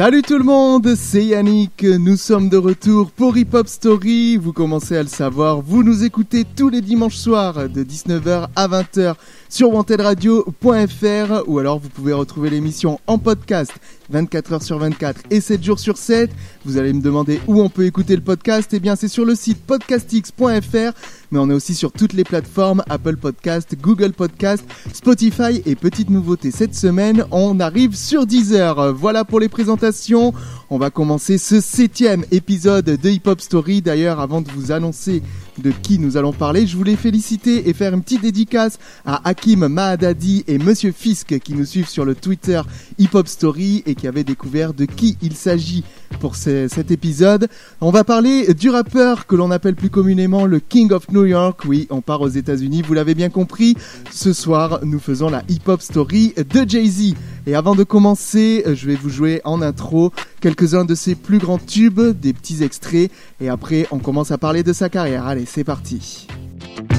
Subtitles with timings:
[0.00, 4.54] Salut tout le monde, c'est Yannick, nous sommes de retour pour Hip Hop Story, vous
[4.54, 9.16] commencez à le savoir, vous nous écoutez tous les dimanches soirs de 19h à 20h
[9.50, 13.74] sur wantedradio.fr ou alors vous pouvez retrouver l'émission en podcast
[14.08, 16.30] 24 h sur 24 et 7 jours sur 7.
[16.64, 18.70] Vous allez me demander où on peut écouter le podcast.
[18.72, 20.92] Eh bien, c'est sur le site podcastx.fr,
[21.30, 26.10] mais on est aussi sur toutes les plateformes Apple Podcast, Google Podcast, Spotify et petite
[26.10, 28.92] nouveauté cette semaine, on arrive sur Deezer.
[28.94, 30.34] Voilà pour les présentations.
[30.68, 33.82] On va commencer ce septième épisode de Hip Hop Story.
[33.82, 35.22] D'ailleurs, avant de vous annoncer
[35.60, 39.68] de qui nous allons parler, je voulais féliciter et faire une petite dédicace à Hakim
[39.68, 42.60] Mahadadi et Monsieur Fisk qui nous suivent sur le Twitter
[42.98, 45.84] Hip Hop Story et qui avaient découvert de qui il s'agit
[46.18, 47.48] pour cet épisode.
[47.80, 51.60] On va parler du rappeur que l'on appelle plus communément le King of New York.
[51.66, 53.76] Oui, on part aux États-Unis, vous l'avez bien compris.
[54.10, 57.14] Ce soir, nous faisons la Hip Hop Story de Jay-Z.
[57.46, 61.58] Et avant de commencer, je vais vous jouer en intro quelques-uns de ses plus grands
[61.58, 65.26] tubes, des petits extraits, et après on commence à parler de sa carrière.
[65.26, 66.28] Allez, c'est parti.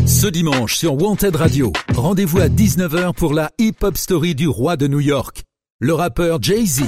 [0.05, 4.87] Ce dimanche sur Wanted Radio, rendez-vous à 19h pour la hip-hop story du roi de
[4.87, 5.43] New York,
[5.79, 6.83] le rappeur Jay-Z.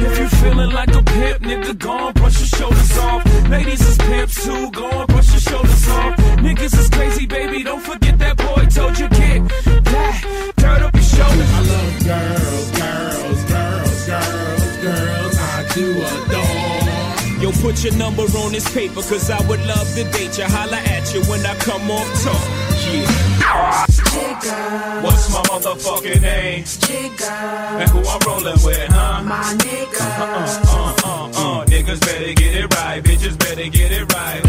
[0.00, 3.50] If you feeling like a pimp, nigga, gone, brush your shoulders off.
[3.50, 6.16] Ladies is pimps too, gone, brush your shoulders off.
[6.38, 9.42] Niggas is crazy, baby, don't forget that boy told you, kid.
[9.84, 11.50] That, turn up your shoulders.
[11.50, 12.77] I love girls, girls,
[17.48, 20.44] Yo, put your number on this paper, cause I would love to date you.
[20.44, 22.34] Holla at you when I come off talk.
[22.92, 23.80] Yeah.
[25.02, 26.64] What's my motherfucking name?
[26.64, 27.30] Jigga.
[27.80, 29.22] And who I'm rolling with, huh?
[29.22, 29.98] My nigga.
[29.98, 33.02] Uh, uh, uh, uh, Niggas better get it right.
[33.02, 34.44] Bitches better get it right.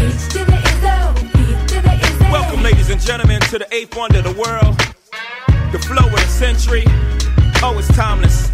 [2.30, 4.76] Welcome, ladies and gentlemen, to the eighth wonder of the world.
[5.72, 6.84] The flow of the century.
[7.62, 8.50] Oh, it's timeless.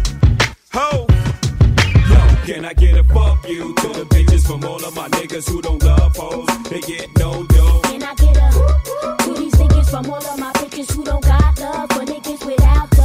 [0.71, 1.16] Ho!
[2.47, 5.61] Can I get a fuck you to the bitches from all of my niggas who
[5.61, 6.47] don't love hoes?
[6.69, 7.81] They get no dough.
[7.83, 11.59] Can I get a to these niggas from all of my bitches who don't got
[11.59, 12.96] love for niggas without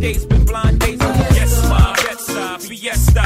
[0.00, 1.02] dates been blind dates.
[1.02, 3.22] Yes, my Betside, Fiesta.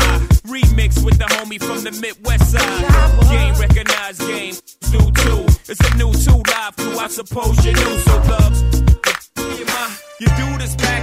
[0.49, 3.29] Remix with the homie from the Midwest side.
[3.31, 4.55] Game recognized game.
[4.91, 5.45] Do too.
[5.69, 6.99] It's a new two live crew.
[6.99, 7.99] I suppose you knew.
[8.01, 8.63] So thugs,
[10.23, 11.03] you, my, you do this back.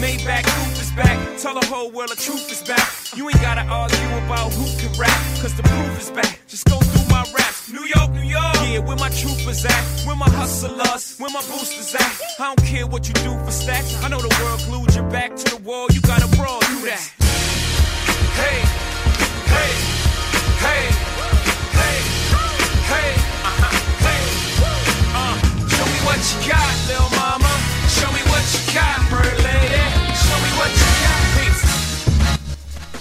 [0.00, 1.18] Maybach roof is back.
[1.38, 2.86] Tell the whole world the truth is back.
[3.16, 5.10] You ain't gotta argue about who can rap,
[5.40, 6.40] cause the proof is back.
[6.48, 7.72] Just go through my raps.
[7.72, 8.54] New York, New York.
[8.66, 9.82] Yeah, where my troopers at?
[10.06, 11.18] Where my hustlers?
[11.18, 12.20] Where my boosters at?
[12.38, 14.02] I don't care what you do for stacks.
[14.04, 15.86] I know the world glued your back to the wall.
[15.90, 17.02] You gotta brawl through that.
[18.40, 18.60] Hey,
[19.54, 19.72] hey,
[20.64, 20.82] hey,
[21.80, 21.98] hey,
[22.90, 23.10] hey,
[23.48, 23.72] uh-huh,
[24.06, 24.22] hey.
[25.14, 25.36] Uh,
[25.68, 27.19] show me what you got, little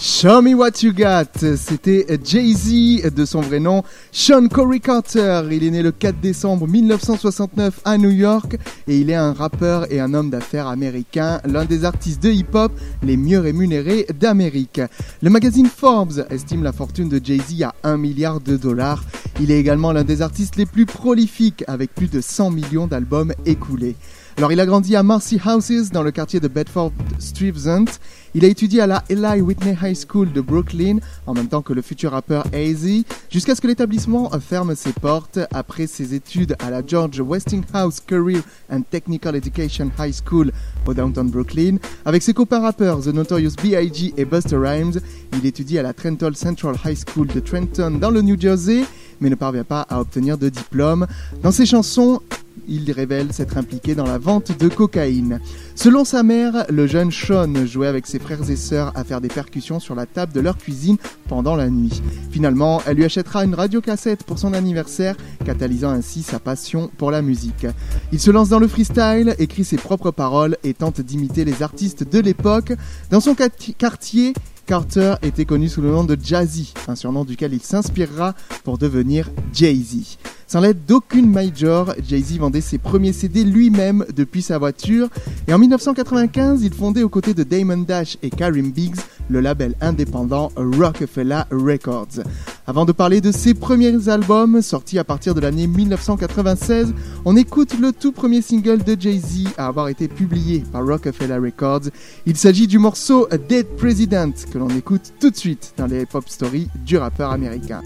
[0.02, 1.58] Show me what you got.
[1.58, 3.84] C'était Jay-Z de son vrai nom,
[4.14, 5.42] Sean Corey Carter.
[5.52, 9.92] Il est né le 4 décembre 1969 à New York et il est un rappeur
[9.92, 12.72] et un homme d'affaires américain, l'un des artistes de hip-hop
[13.04, 14.80] les mieux rémunérés d'Amérique.
[15.22, 19.04] Le magazine Forbes estime la fortune de Jay-Z à 1 milliard de dollars.
[19.42, 23.34] Il est également l'un des artistes les plus prolifiques avec plus de 100 millions d'albums
[23.46, 23.98] écoulés.
[24.40, 28.00] Alors il a grandi à Marcy Houses dans le quartier de Bedford-Stuyvesant.
[28.34, 31.74] Il a étudié à la Eli Whitney High School de Brooklyn en même temps que
[31.74, 36.70] le futur rappeur AZ jusqu'à ce que l'établissement ferme ses portes après ses études à
[36.70, 38.42] la George Westinghouse Career
[38.72, 40.54] and Technical Education High School
[40.86, 41.76] au downtown Brooklyn.
[42.06, 44.14] Avec ses copains rappeurs The Notorious B.I.G.
[44.16, 45.02] et Buster Rhymes,
[45.34, 48.86] il étudie à la Trenton Central High School de Trenton dans le New Jersey
[49.22, 51.08] mais ne parvient pas à obtenir de diplôme.
[51.44, 52.22] Dans ses chansons,
[52.68, 55.40] il révèle s'être impliqué dans la vente de cocaïne.
[55.76, 59.28] Selon sa mère, le jeune Sean jouait avec ses frères et sœurs à faire des
[59.28, 62.02] percussions sur la table de leur cuisine pendant la nuit.
[62.32, 67.22] Finalement, elle lui achètera une radiocassette pour son anniversaire, catalysant ainsi sa passion pour la
[67.22, 67.66] musique.
[68.12, 72.10] Il se lance dans le freestyle, écrit ses propres paroles et tente d'imiter les artistes
[72.10, 72.74] de l'époque.
[73.10, 74.34] Dans son quartier,
[74.70, 79.32] Carter était connu sous le nom de Jazzy, un surnom duquel il s'inspirera pour devenir
[79.52, 80.20] Jay-Z.
[80.46, 85.08] Sans l'aide d'aucune major, Jay-Z vendait ses premiers CD lui-même depuis sa voiture
[85.48, 89.00] et en 1995, il fondait aux côtés de Damon Dash et Karim Biggs
[89.30, 92.24] le label indépendant Rockefeller Records.
[92.68, 96.94] Avant de parler de ses premiers albums sortis à partir de l'année 1996,
[97.26, 101.90] on écoute le tout premier single de Jay-Z à avoir été publié par Rockefeller Records.
[102.26, 106.28] Il s'agit du morceau Dead President que l'on écoute tout de suite dans les pop
[106.28, 107.82] stories du rappeur américain.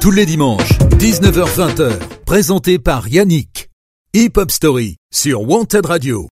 [0.00, 1.92] Tous les dimanches, 19h-20h,
[2.26, 3.70] présenté par Yannick.
[4.14, 6.28] Hip Hop Story sur Wanted Radio.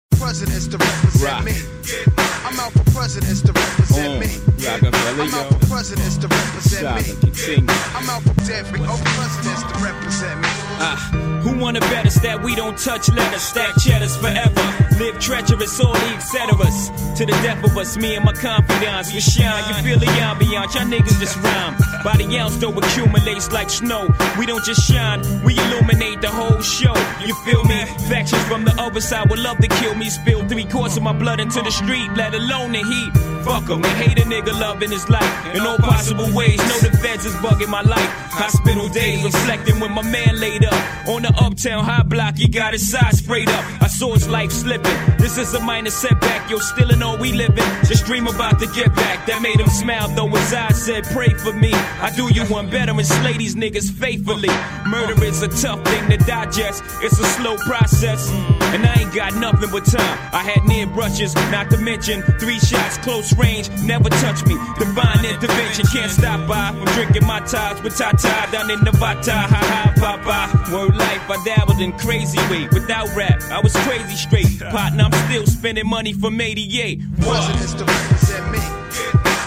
[5.19, 7.65] I'm out for presidents to represent me.
[7.95, 10.49] I'm out for every presidents to represent me.
[10.79, 11.41] Ah.
[11.43, 14.61] Who wanna bet us that we don't touch letters, stack cheddars forever?
[14.99, 17.17] Live treacherous, all the etceteras.
[17.17, 19.15] To the death of us, me and my confidants.
[19.15, 21.77] We shine, you feel the ambiance, y'all niggas just rhyme.
[22.05, 24.09] Body ounce though accumulates like snow.
[24.39, 26.95] We don't just shine, we illuminate the whole show.
[27.25, 27.87] You feel me?
[28.11, 30.11] Factions from the other side would love to kill me.
[30.11, 33.36] Spill three quarts of my blood into the street, let alone the heat.
[33.47, 36.59] Fuck em, they hate a nigga loving his life in all possible ways.
[36.59, 38.11] Know the feds is bugging my life.
[38.43, 42.37] Hospital days reflecting when my man laid up on the uptown high block.
[42.37, 43.65] He got his side sprayed up.
[43.81, 44.99] I saw his life slipping.
[45.17, 46.51] This is a minor setback.
[46.51, 47.65] Yo, still in all we living.
[47.87, 49.27] Just dream about to get back.
[49.27, 51.73] That made him smile though his eyes said, "Pray for me."
[52.03, 54.51] I do you one better and slay these niggas faithfully.
[54.87, 56.83] Murder is a tough thing to digest.
[57.01, 58.29] It's a slow process,
[58.75, 60.19] and I ain't got nothing but time.
[60.33, 63.71] I had near brushes, not to mention three shots close range.
[63.83, 64.57] Never touch me.
[64.79, 69.33] Divine intervention can't stop by from drinking my ties with Tata down in Nevada.
[69.33, 70.73] Ha ha, papa.
[70.73, 72.69] Word life, I dabbled in crazy way.
[72.73, 74.61] Without rap, I was crazy straight.
[74.71, 77.01] Partner, I'm still spending money from 88.
[77.21, 78.59] Presidents to represent me.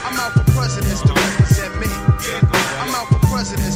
[0.05, 1.87] I'm out for presidents to represent me.
[2.81, 3.68] I'm out for presidents.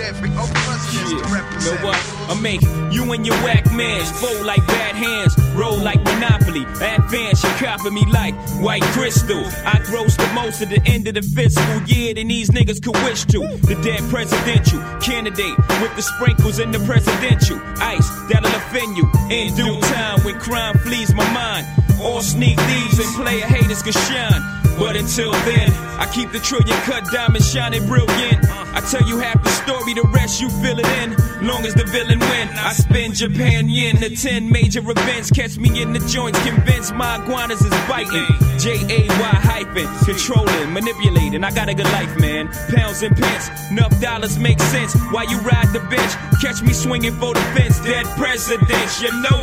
[0.00, 2.30] I'm out for to represent Know what?
[2.30, 2.62] I make
[2.92, 6.62] you and your whack mans fold like bad hands, roll like Monopoly.
[6.80, 9.42] Advance, you copy me like white crystal.
[9.64, 12.94] I gross the most at the end of the fiscal year than these niggas could
[13.02, 13.40] wish to.
[13.66, 19.54] The dead presidential candidate with the sprinkles in the presidential ice that'll offend you in
[19.56, 21.66] due time when crime flees my mind.
[22.00, 24.58] All sneak thieves and player haters can shine.
[24.78, 28.46] But until then, I keep the trillion cut diamond shining brilliant.
[28.78, 31.10] I tell you half the story, the rest you fill it in.
[31.44, 35.32] Long as the villain win, I spend Japan yen to 10 major events.
[35.32, 38.28] Catch me in the joints, convinced my iguanas is biting.
[38.60, 41.42] J A Y hyphen, controlling, manipulating.
[41.42, 42.46] I got a good life, man.
[42.72, 44.94] Pounds and pence, enough dollars make sense.
[45.10, 47.80] While you ride the bench, catch me swinging for the fence.
[47.80, 49.40] Dead presidents, you know.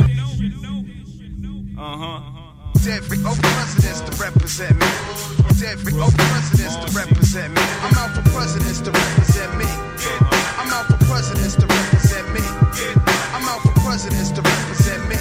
[1.78, 2.20] Uh huh.
[2.88, 5.35] Every presidents to represent me.
[5.64, 7.62] Every presidents to represent me.
[7.80, 9.64] I'm out for presidents to represent me.
[9.64, 12.40] I'm out for presidents to represent me.
[13.32, 15.16] I'm out for presidents to represent me.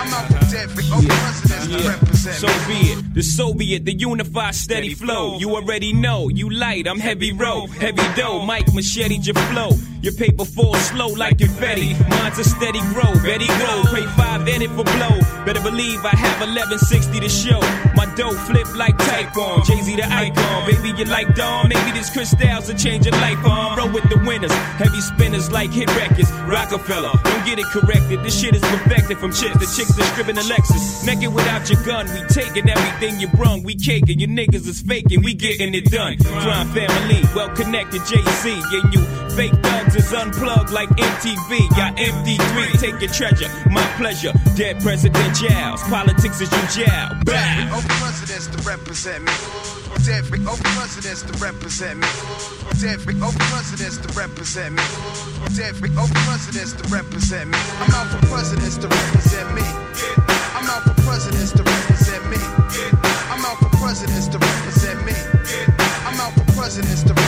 [0.00, 3.14] I'm out for every presidents to represent So be it.
[3.14, 5.38] The Soviet, the unified steady flow.
[5.38, 6.28] You already know.
[6.28, 7.66] You light, I'm heavy row.
[7.66, 9.70] Heavy dough, Mike machete your flow.
[10.02, 11.94] Your paper falls slow like confetti.
[12.08, 13.14] Mine's a steady grow.
[13.22, 13.82] Betty grow.
[13.84, 15.18] Pray five in it for blow.
[15.44, 17.60] Better believe I have 1160 to show.
[17.96, 19.64] My dough flip like Typhon.
[19.64, 20.70] Jay-Z the icon.
[20.70, 21.68] Baby, you like Dawn.
[21.68, 23.78] Maybe this crystals will change your life on.
[23.78, 24.52] Roll with the winners.
[24.76, 26.30] Heavy spinners like hit records.
[26.44, 27.20] Roc-A-Fella.
[27.24, 28.22] Don't get it corrected.
[28.22, 31.06] This shit is perfected from chicks to chicks that stripping a Lexus.
[31.06, 32.06] Naked without your gun.
[32.12, 33.62] We taking everything you brung.
[33.62, 34.20] We caking.
[34.20, 35.22] Your niggas is faking.
[35.22, 36.18] We getting it done.
[36.18, 37.22] Crime family.
[37.34, 38.02] Well connected.
[38.02, 38.60] JC.
[38.76, 39.00] And you
[39.36, 41.70] fake thugs is unplugged like MTV.
[41.70, 42.78] Got MD3.
[42.78, 43.48] Take your treasure.
[43.70, 44.32] My pleasure.
[44.54, 45.80] Dead presidentials.
[45.88, 47.08] Politics is you jail.
[47.24, 47.85] Bow.
[48.00, 49.32] Presidents to represent me.
[50.10, 52.08] Every oh, presidents to represent me.
[52.86, 54.82] Every oh, presidents to represent me.
[55.62, 57.58] Every oh, presidents to represent me.
[57.80, 59.62] I'm out for presidents to represent me.
[60.56, 62.38] I'm out for presidents to represent me.
[63.30, 65.14] I'm out for presidents to represent me.
[66.06, 67.25] I'm out for presidents to represent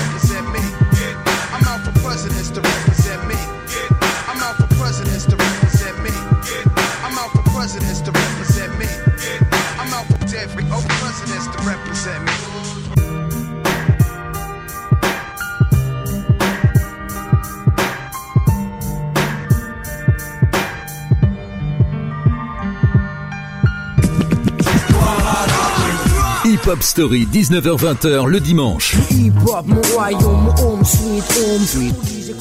[26.59, 28.97] Hip Hop Story 19h20h le dimanche.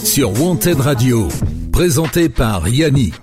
[0.04, 1.28] Sur Wanted Radio,
[1.72, 3.14] présenté par Yannick.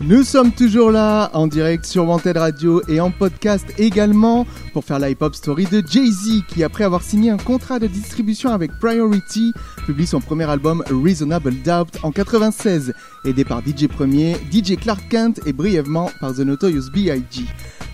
[0.00, 4.98] Nous sommes toujours là en direct sur Wanted Radio et en podcast également pour faire
[4.98, 9.52] la hip-hop story de Jay-Z qui après avoir signé un contrat de distribution avec Priority
[9.88, 12.92] publie son premier album Reasonable Doubt en 96
[13.24, 17.46] aidé par DJ Premier, DJ Clark Kent et brièvement par The Notorious B.I.G.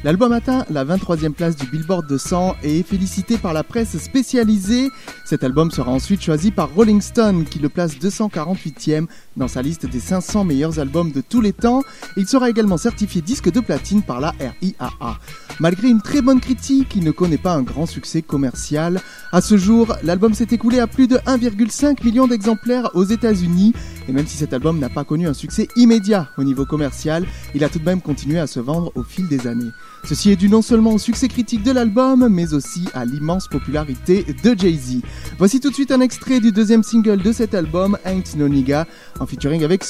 [0.03, 4.91] L'album atteint la 23e place du Billboard 200 et est félicité par la presse spécialisée.
[5.25, 9.87] Cet album sera ensuite choisi par Rolling Stone qui le place 248e dans sa liste
[9.87, 11.83] des 500 meilleurs albums de tous les temps.
[12.17, 15.19] Il sera également certifié disque de platine par la RIAA.
[15.61, 19.01] Malgré une très bonne critique, il ne connaît pas un grand succès commercial.
[19.33, 23.73] À ce jour, l'album s'est écoulé à plus de 1,5 million d'exemplaires aux États-Unis.
[24.09, 27.64] Et même si cet album n'a pas connu un succès immédiat au niveau commercial, il
[27.64, 29.71] a tout de même continué à se vendre au fil des années.
[30.05, 34.26] Ceci est dû non seulement au succès critique de l'album, mais aussi à l'immense popularité
[34.43, 35.00] de Jay-Z.
[35.38, 38.87] Voici tout de suite un extrait du deuxième single de cet album, Ain't No Nigga,
[39.21, 39.85] en featuring avec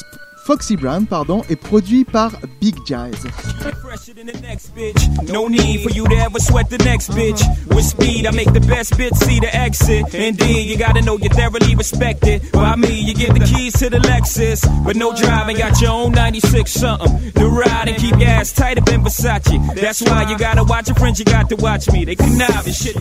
[0.45, 3.15] Foxy Brown, pardon, est produit par Big Jazz.
[5.33, 6.05] No need you.
[6.05, 10.15] With speed, I make the best bitch see the exit.
[10.15, 12.43] Indeed, you gotta know you're thoroughly respected.
[12.53, 14.61] By me, you get the keys to the Lexus.
[14.85, 17.31] But no driving, got your own 96 something.
[17.31, 19.75] The ride and keep your ass tighter than Versace.
[19.81, 22.05] That's why you gotta watch your friends, you got to watch me.
[22.05, 22.97] They connive and shit.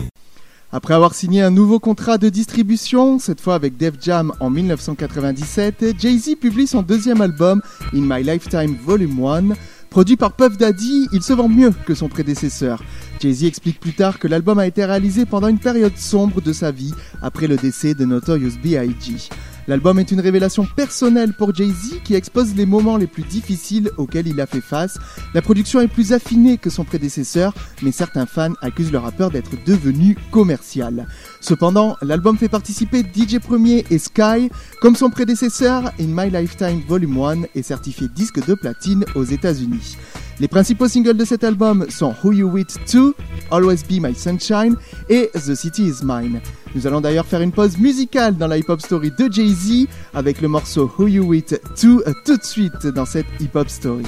[0.76, 5.94] Après avoir signé un nouveau contrat de distribution, cette fois avec Def Jam en 1997,
[5.96, 7.62] Jay-Z publie son deuxième album,
[7.94, 9.54] In My Lifetime Volume 1.
[9.88, 12.82] Produit par Puff Daddy, il se vend mieux que son prédécesseur.
[13.20, 16.72] Jay-Z explique plus tard que l'album a été réalisé pendant une période sombre de sa
[16.72, 19.28] vie, après le décès de Notorious B.I.G.
[19.66, 24.26] L'album est une révélation personnelle pour Jay-Z qui expose les moments les plus difficiles auxquels
[24.26, 24.98] il a fait face.
[25.32, 29.52] La production est plus affinée que son prédécesseur, mais certains fans accusent le rappeur d'être
[29.64, 31.06] devenu commercial.
[31.44, 34.48] Cependant, l'album fait participer DJ Premier et Sky.
[34.80, 39.98] Comme son prédécesseur, In My Lifetime Volume 1 est certifié disque de platine aux États-Unis.
[40.40, 43.14] Les principaux singles de cet album sont Who You With To,
[43.50, 44.76] Always Be My Sunshine
[45.10, 46.40] et The City Is Mine.
[46.74, 50.48] Nous allons d'ailleurs faire une pause musicale dans la hip-hop story de Jay-Z avec le
[50.48, 54.04] morceau Who You With To tout de suite dans cette hip-hop story.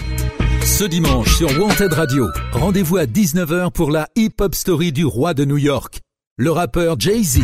[0.64, 5.44] Ce dimanche sur Wanted Radio, rendez-vous à 19h pour la hip-hop story du roi de
[5.44, 6.00] New York,
[6.38, 7.40] le rappeur Jay-Z.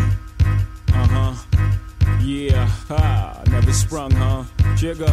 [0.94, 1.32] Uh-huh.
[2.22, 4.44] Yeah, ha, never sprung, huh?
[4.76, 5.10] Jigga,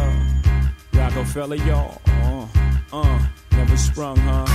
[0.92, 2.00] Roc-A-Fella, y'all.
[2.06, 2.46] Uh,
[2.92, 3.18] uh,
[3.52, 4.46] never sprung, huh?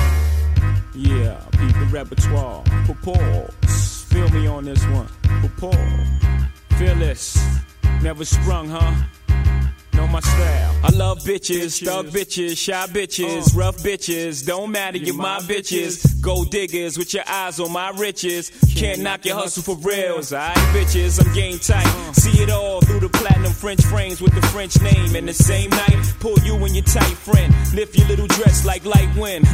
[0.93, 2.63] Yeah, beat the repertoire.
[3.01, 4.05] Pause.
[4.09, 5.07] Feel me on this one.
[5.57, 5.75] Pause.
[6.77, 7.39] Fearless,
[8.03, 8.93] never sprung, huh?
[9.95, 10.75] Know my style.
[10.83, 13.59] I love bitches, thug bitches, shy bitches, uh.
[13.59, 14.45] rough bitches.
[14.45, 16.21] Don't matter, you're my bitches.
[16.21, 18.51] Gold diggers with your eyes on my riches.
[18.75, 20.33] Can't knock your hustle for reals.
[20.33, 21.87] Alright, bitches, I'm game tight.
[21.87, 22.13] Uh.
[22.13, 25.15] See it all through the platinum French frames with the French name.
[25.15, 27.53] And the same night, pull you and your tight friend.
[27.73, 29.47] Lift your little dress like light wind.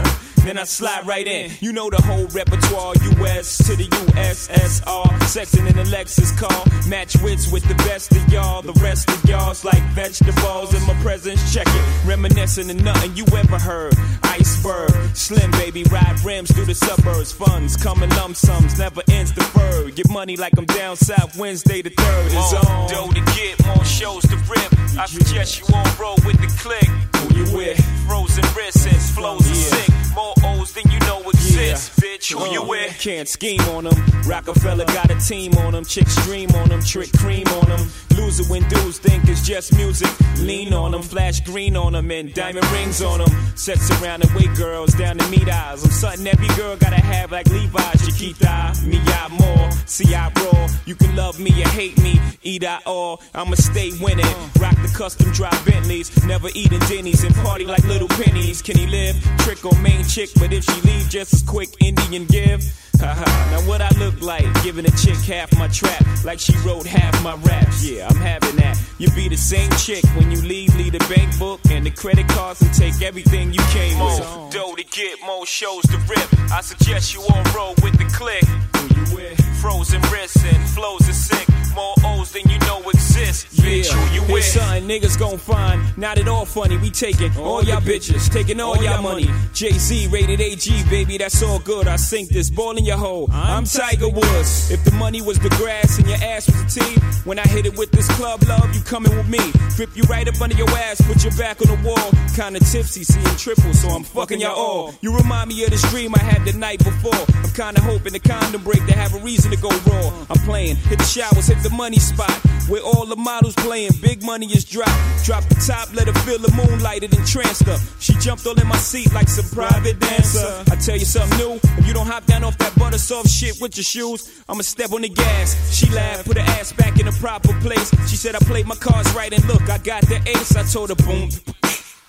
[0.44, 1.52] Then I slide right in.
[1.60, 2.96] You know the whole repertoire.
[2.96, 5.06] US to the USSR.
[5.30, 6.66] Sexing in a Lexus car.
[6.90, 8.64] Match wits with the best of y'all.
[8.64, 10.31] The rest of y'all's like vegetables
[10.74, 11.54] in my presence.
[11.54, 12.06] Check it.
[12.06, 13.94] Reminiscing of nothing you ever heard.
[14.24, 14.92] Iceberg.
[15.16, 17.32] Slim baby ride rims through the suburbs.
[17.32, 18.78] Funds coming lump sums.
[18.78, 19.96] Never ends the deferred.
[19.96, 22.90] Get money like I'm down south Wednesday the 3rd is on.
[22.90, 24.72] Dough to get, more shows to rip.
[24.98, 26.88] I suggest you on roll with the click.
[27.18, 27.80] Who you with?
[28.08, 29.90] Frozen wrists and flows are sick.
[30.16, 32.00] More O's than you know exist.
[32.02, 32.98] Bitch, who you with?
[33.00, 33.96] Can't scheme on them.
[34.28, 35.86] Roc-A-Fella got a team on them.
[35.86, 36.82] Chicks dream on them.
[36.82, 37.88] Trick cream on them.
[38.18, 40.10] Loser when dudes think it's just music.
[40.40, 41.02] Lean on them.
[41.02, 42.10] Flash green on them.
[42.12, 43.30] And diamond rings on them.
[43.56, 45.84] Sets around and wait girls down to meet eyes.
[45.84, 48.06] I'm something every girl gotta have like Levi's.
[48.06, 49.72] Chiquita, me out more.
[49.86, 50.68] See I roll.
[50.86, 52.20] You can love me or hate me.
[52.44, 53.22] Eat I all.
[53.34, 54.26] I'ma stay winning.
[54.60, 56.10] Rock the custom drive Bentleys.
[56.26, 58.62] Never eating Denny's and party like little pennies.
[58.62, 59.16] Can he live?
[59.40, 62.62] Trick on main chick, but if she leave just as quick, Indian give.
[63.02, 66.86] Haha, now what I look like, giving a chick half my trap, like she wrote
[66.86, 67.84] half my raps.
[67.84, 68.80] Yeah, I'm having that.
[69.00, 72.28] You be the same chick when you leave, leave the bank book and the credit
[72.28, 74.20] cards and take everything you came with.
[74.52, 76.52] Dough to get, more shows to rip.
[76.52, 78.44] I suggest you on roll with the click.
[78.76, 79.42] Who you with?
[79.62, 81.48] Frozen wrists and flows are sick.
[81.76, 83.48] More O's than you know exist.
[83.56, 84.44] Bitch, who you with?
[84.44, 85.98] Son, niggas gon' find.
[85.98, 86.78] Not at all funny.
[86.78, 89.30] We taking all y'all bitches, taking all y'all money.
[89.54, 91.88] Jay Z rated AG, baby, that's all good.
[91.88, 93.28] I sink this ball in your hoe.
[93.32, 94.72] I'm Tiger Woods.
[94.72, 97.66] If the money was the grass and your ass was a tee, when I hit
[97.66, 99.40] it with this club love, you coming with me.
[99.76, 102.12] Grip you right up under your ass, put your back on the wall.
[102.36, 104.94] Kinda tipsy, seeing triple, so I'm fucking y'all all.
[105.02, 107.26] You remind me of this dream I had the night before.
[107.44, 110.12] I'm kinda hoping the condom break to have a reason to go raw.
[110.30, 112.32] I'm playing, hit the showers, hit the money spot.
[112.68, 115.26] Where all the models playing, big money is dropped.
[115.26, 117.78] Drop the top, let her feel the moonlight, it entranced her.
[118.00, 120.64] She jumped all in my seat like some private dancer.
[120.72, 123.62] I tell you something new, if you don't hop down off that butter soft shit
[123.62, 125.56] with your shoes, I'ma step on the gas.
[125.78, 127.92] She laughed, put her ass back in the proper place.
[128.10, 130.56] She said I played my cards right and look, I got the ace.
[130.56, 131.30] I told her boom.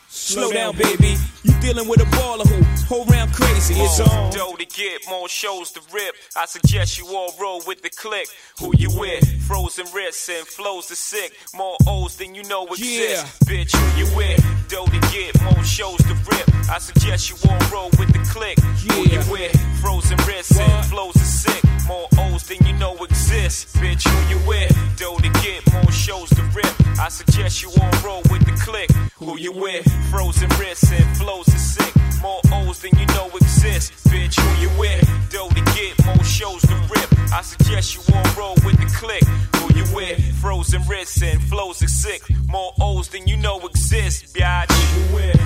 [0.08, 1.16] Slow down, baby.
[1.42, 3.74] You dealing with a baller who whole round crazy.
[3.74, 4.32] It's on.
[4.32, 6.14] Dough to get, more shows to rip.
[6.36, 8.28] I suggest you all roll with the click.
[8.60, 9.24] Who you with?
[9.46, 11.32] Frozen wrists and flows to sick.
[11.54, 13.26] More O's than you know exist.
[13.48, 13.48] Yeah.
[13.48, 14.40] Bitch, who you with?
[14.68, 16.48] Dough to get, more shows to rip.
[16.70, 18.58] I suggest you all roll with the click.
[18.58, 18.92] Yeah.
[18.94, 19.80] Who you with?
[19.80, 20.68] Frozen wrists what?
[20.68, 21.62] and flows to sick.
[21.86, 23.76] More O's than you know exist.
[23.76, 24.72] Bitch, who you with?
[24.96, 26.72] Dough to get, more shows to rip.
[26.98, 28.90] I suggest you all roll with the click.
[29.18, 29.84] Who you with?
[30.10, 31.94] Frozen wrists and flows are sick.
[32.22, 33.92] More O's than you know exist.
[34.08, 35.04] Bitch, who you with?
[35.30, 37.10] Dough to get, more shows to rip.
[37.32, 39.24] I suggest you all roll with the click.
[39.56, 40.18] Who you with?
[40.40, 42.22] Frozen wrists and flows are sick.
[42.48, 44.34] More O's than you know exist.
[44.34, 45.40] Biatch, who you with?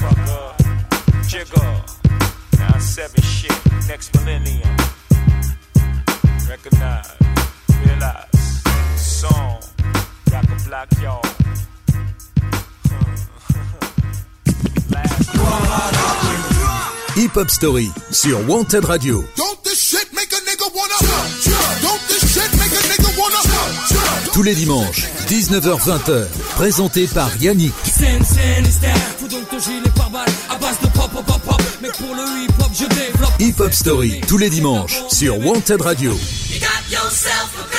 [0.00, 0.65] Fuck up.
[1.28, 1.82] Jigger.
[2.58, 3.52] Now seven shit.
[3.88, 4.76] Next millennium.
[6.48, 7.12] Recognize.
[7.84, 8.62] Realize.
[8.96, 9.60] Song.
[10.30, 11.22] Rock a block, y'all.
[17.16, 19.24] Hip Hop Story sur Wanted Radio.
[24.32, 27.72] Tous les dimanches, 19h-20h, présenté par Yannick
[31.80, 33.32] mais pour le hip hop je développe.
[33.38, 36.12] Hip Hop Story tous les dimanches sur Wanted Radio.
[36.12, 37.75] You got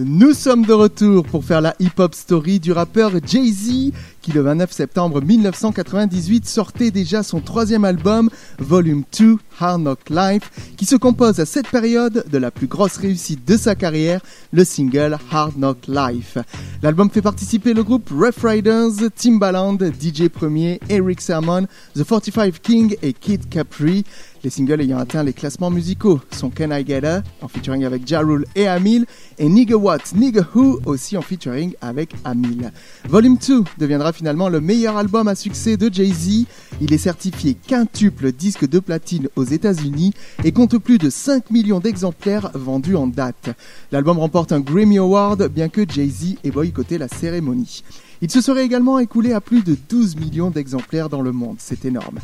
[0.00, 3.90] nous sommes de retour pour faire la hip-hop story du rappeur Jay-Z
[4.28, 8.28] qui le 29 septembre 1998 sortait déjà son troisième album,
[8.58, 12.98] Volume 2, Hard Knock Life, qui se compose à cette période de la plus grosse
[12.98, 14.20] réussite de sa carrière,
[14.52, 16.36] le single Hard Knock Life.
[16.82, 22.96] L'album fait participer le groupe Rough Riders, Timbaland, DJ Premier, Eric Sermon, The 45 King
[23.02, 24.04] et Kid Capri.
[24.48, 28.08] Les singles ayant atteint les classements musicaux sont Can I Get Her en featuring avec
[28.08, 29.04] Ja Rule et Amil
[29.36, 32.72] et Nigga What, Nigga Who aussi en featuring avec Amil.
[33.06, 36.46] Volume 2 deviendra finalement le meilleur album à succès de Jay-Z.
[36.80, 41.80] Il est certifié quintuple disque de platine aux États-Unis et compte plus de 5 millions
[41.80, 43.50] d'exemplaires vendus en date.
[43.92, 47.82] L'album remporte un Grammy Award bien que Jay-Z ait boycotté la cérémonie.
[48.20, 51.84] Il se serait également écoulé à plus de 12 millions d'exemplaires dans le monde, c'est
[51.84, 52.18] énorme.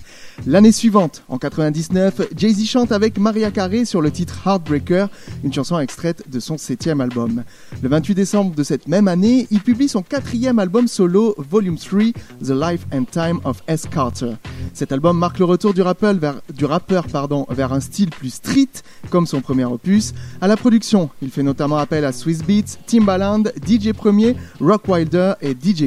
[0.45, 5.09] L'année suivante, en 99, Jay-Z chante avec Maria Carey sur le titre Heartbreaker,
[5.45, 7.45] une chanson extraite de son septième album.
[7.81, 12.01] Le 28 décembre de cette même année, il publie son quatrième album solo, Volume 3,
[12.45, 13.87] The Life and Time of S.
[13.89, 14.33] Carter.
[14.73, 16.15] Cet album marque le retour du rappeur,
[17.51, 18.69] vers, un style plus street,
[19.11, 20.13] comme son premier opus.
[20.41, 25.35] À la production, il fait notamment appel à Swiss Beats, Timbaland, DJ Premier, Rock Wilder
[25.41, 25.84] et DJ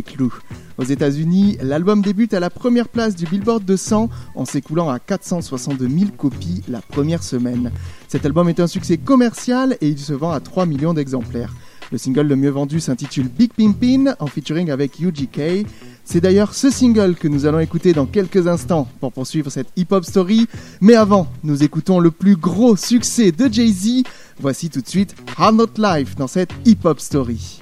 [0.78, 5.88] Aux États-Unis, l'album débute à la première place du Billboard 200 en s'écoulant à 462
[5.88, 7.72] 000 copies la première semaine.
[8.08, 11.54] Cet album est un succès commercial et il se vend à 3 millions d'exemplaires.
[11.92, 15.66] Le single le mieux vendu s'intitule Big Pimpin en featuring avec UGK.
[16.04, 20.04] C'est d'ailleurs ce single que nous allons écouter dans quelques instants pour poursuivre cette hip-hop
[20.04, 20.48] story.
[20.82, 24.04] Mais avant, nous écoutons le plus gros succès de Jay-Z.
[24.40, 27.62] Voici tout de suite Hard Not Life dans cette hip-hop story.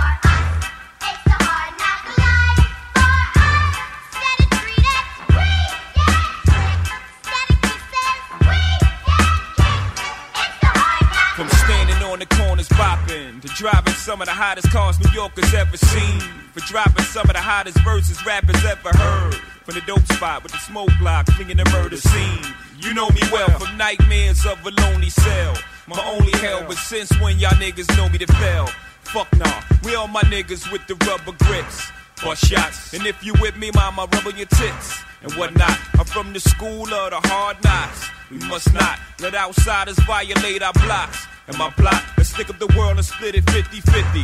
[13.61, 16.19] Driving some of the hottest cars New Yorkers ever seen.
[16.51, 19.35] For dropping some of the hottest verses rappers ever heard.
[19.65, 22.41] From the dope spot with the smoke block, flinging the murder scene.
[22.79, 25.53] You know me well from nightmares of a lonely cell.
[25.87, 28.65] My only hell, but since when y'all niggas know me to fail?
[29.03, 31.91] Fuck nah, we all my niggas with the rubber grips.
[32.23, 35.77] Bust shots, and if you with me, mama, rub on your tits and whatnot.
[35.99, 38.09] I'm from the school of the hard knocks.
[38.31, 41.27] We must not let outsiders violate our blocks.
[41.51, 44.21] And my plot, let's stick up the world and split it 50 50.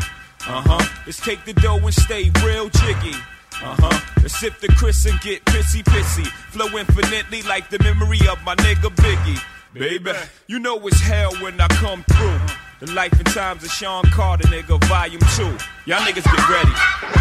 [0.48, 0.86] Uh huh.
[1.06, 3.18] Let's take the dough and stay real jiggy.
[3.62, 4.00] Uh huh.
[4.22, 6.26] Let's sip the Chris and get pissy pissy.
[6.26, 9.44] Flow infinitely like the memory of my nigga Biggie.
[9.74, 10.14] Baby,
[10.48, 12.40] you know it's hell when I come through.
[12.80, 15.52] The life and times of Sean Carter, nigga, volume two.
[15.86, 17.17] Y'all niggas get ready.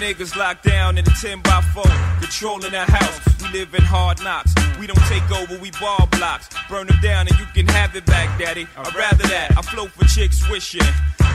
[0.00, 1.84] Niggas locked down in a 10 by 4,
[2.20, 3.20] controlling the house.
[3.42, 4.54] We live in hard knocks.
[4.78, 6.48] We don't take over, we ball blocks.
[6.70, 8.66] Burn them down and you can have it back, daddy.
[8.78, 9.52] I'd rather that.
[9.58, 10.80] I flow for chicks wishing.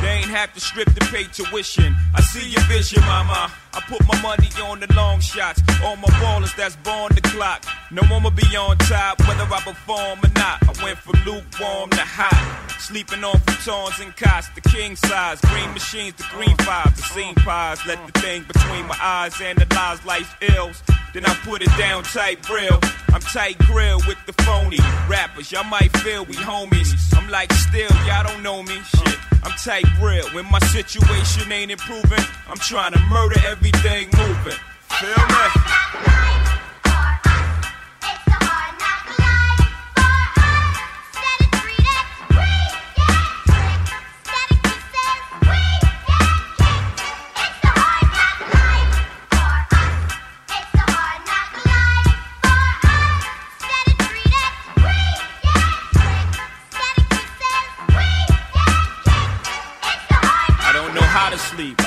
[0.01, 1.95] They ain't have to strip to pay tuition.
[2.13, 3.51] I see your vision, mama.
[3.73, 5.61] I put my money on the long shots.
[5.83, 7.65] All my ballers that's born the clock.
[7.91, 10.63] No one will be on top, whether I perform or not.
[10.63, 12.71] I went from lukewarm to hot.
[12.79, 15.41] Sleeping on futons and cots, the king size.
[15.41, 17.85] Green machines, the green fives, the scene pies.
[17.85, 20.83] Let the thing between my eyes analyze life's ills.
[21.13, 22.79] Then I put it down tight grill.
[23.13, 24.79] I'm tight grill with the phony
[25.09, 25.51] rappers.
[25.51, 26.91] Y'all might feel we homies.
[27.15, 28.79] I'm like still, y'all don't know me.
[28.83, 30.27] Shit, I'm tight real.
[30.29, 34.57] When my situation ain't improving, I'm trying to murder everything moving.
[34.89, 36.64] Feel me?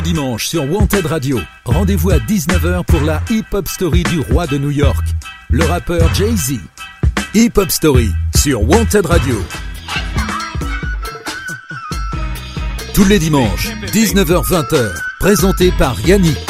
[0.00, 4.56] Dimanche sur Wanted Radio, rendez-vous à 19h pour la Hip Hop Story du roi de
[4.56, 5.04] New York,
[5.50, 6.60] le rappeur Jay-Z.
[7.34, 9.36] Hip Hop Story sur Wanted Radio.
[12.94, 16.49] Tous les dimanches, 19h-20h, présenté par Yannick.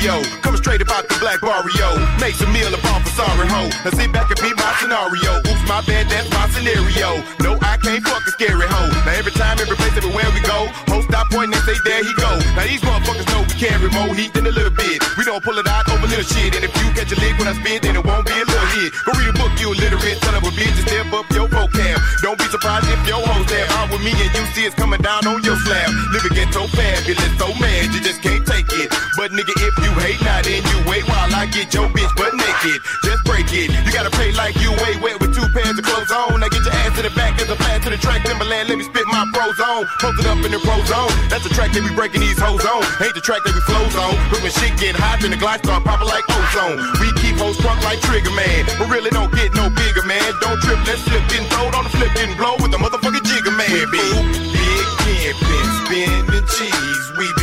[0.00, 0.40] Impresario.
[0.42, 1.88] Coming straight about the black barrio.
[2.20, 3.68] Make some meal upon for sorry ho.
[3.84, 5.38] Now sit back and be my scenario.
[5.44, 7.22] Oops, my bad, that's my scenario.
[7.40, 8.90] No, I can't fuck a scary hoe.
[9.04, 12.12] Now every time, every place, everywhere we go, host stop pointing and say, there he
[12.14, 12.32] go.
[12.56, 15.02] Now these motherfuckers know we carry more heat than a little bit.
[15.16, 16.54] We don't pull it out over little shit.
[16.56, 18.70] And if you catch a lick when I spit, then it won't be a little
[18.76, 18.92] hit.
[19.04, 20.18] Go read a book, you illiterate.
[20.24, 21.98] Son of a bitch, and step up your vocab.
[22.22, 25.00] Don't be surprised if your hoes there out with me and you see it's coming
[25.00, 25.90] down on your slab.
[26.12, 28.29] Living ghetto fabulous, so mad you just can't
[29.40, 32.80] nigga, if you hate, not then you wait while I get your bitch butt naked.
[33.04, 33.72] Just break it.
[33.72, 36.40] You gotta pay like you way wet with two pairs of clothes on.
[36.40, 38.22] Now get your ass to the back as a flat to the track.
[38.24, 39.86] Timbaland, let me spit my pros on.
[40.00, 41.12] Posted up in the pro zone.
[41.28, 42.84] That's the track that we breaking these hoes on.
[43.00, 44.12] Ain't the track that we flows on.
[44.28, 46.76] But when shit get hot, then the glide start popping like ozone.
[47.00, 48.68] We keep hoes drunk like Trigger Man.
[48.76, 50.24] But really don't get no bigger, man.
[50.44, 53.52] Don't trip, let's slip, getting throwed on the flip, getting blow with the motherfucking Jigga
[53.56, 53.88] Man.
[53.88, 54.04] Be
[54.52, 57.06] big pimpin', spinning cheese.
[57.16, 57.39] We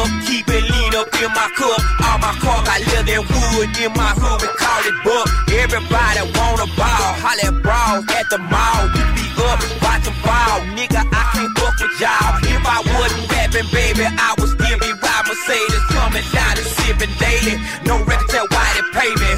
[0.00, 1.80] up, keep it lean up in my cup.
[2.06, 5.28] All my car got leather and wood in my hood, we call it buck.
[5.52, 8.82] Everybody wanna ball, holla at brawls at the mall.
[8.94, 10.58] We be up, watch 'em fall.
[10.76, 12.32] Nigga, I can't fuck with y'all.
[12.54, 17.14] If I wasn't rapping, baby, I would still be riding Mercedes, coming down and sipping
[17.18, 17.54] daily.
[17.84, 19.32] No record tell why they pay me.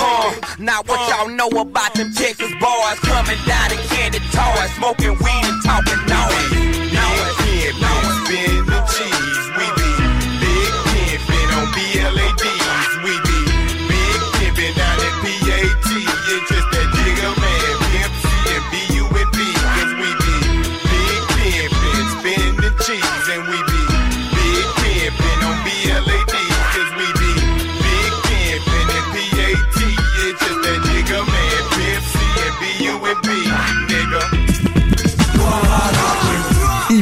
[0.00, 5.14] Uh, now what y'all know about them Texas boys coming down in candy toys, smoking
[5.18, 5.27] weed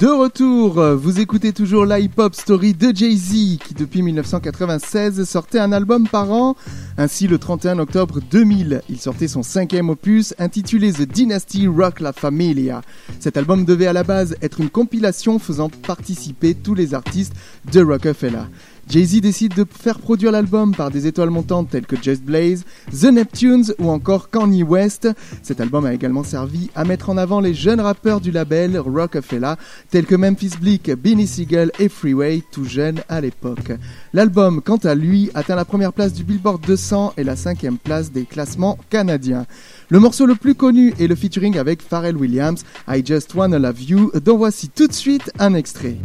[0.00, 5.72] De retour, vous écoutez toujours la hip-hop story de Jay-Z qui depuis 1996 sortait un
[5.72, 6.54] album par an.
[6.96, 12.12] Ainsi le 31 octobre 2000, il sortait son cinquième opus intitulé The Dynasty Rock La
[12.12, 12.82] Familia.
[13.18, 17.34] Cet album devait à la base être une compilation faisant participer tous les artistes
[17.72, 18.44] de Rockefeller.
[18.88, 23.12] Jay-Z décide de faire produire l'album par des étoiles montantes telles que Just Blaze, The
[23.12, 25.06] Neptunes ou encore Kanye West.
[25.42, 29.54] Cet album a également servi à mettre en avant les jeunes rappeurs du label Rockefeller
[29.90, 33.72] tels que Memphis Bleak, Beanie Siegel et Freeway, tout jeunes à l'époque.
[34.14, 38.10] L'album, quant à lui, atteint la première place du Billboard 200 et la cinquième place
[38.10, 39.44] des classements canadiens.
[39.90, 43.82] Le morceau le plus connu est le featuring avec Pharrell Williams, I Just Wanna Love
[43.82, 45.96] You, dont voici tout de suite un extrait.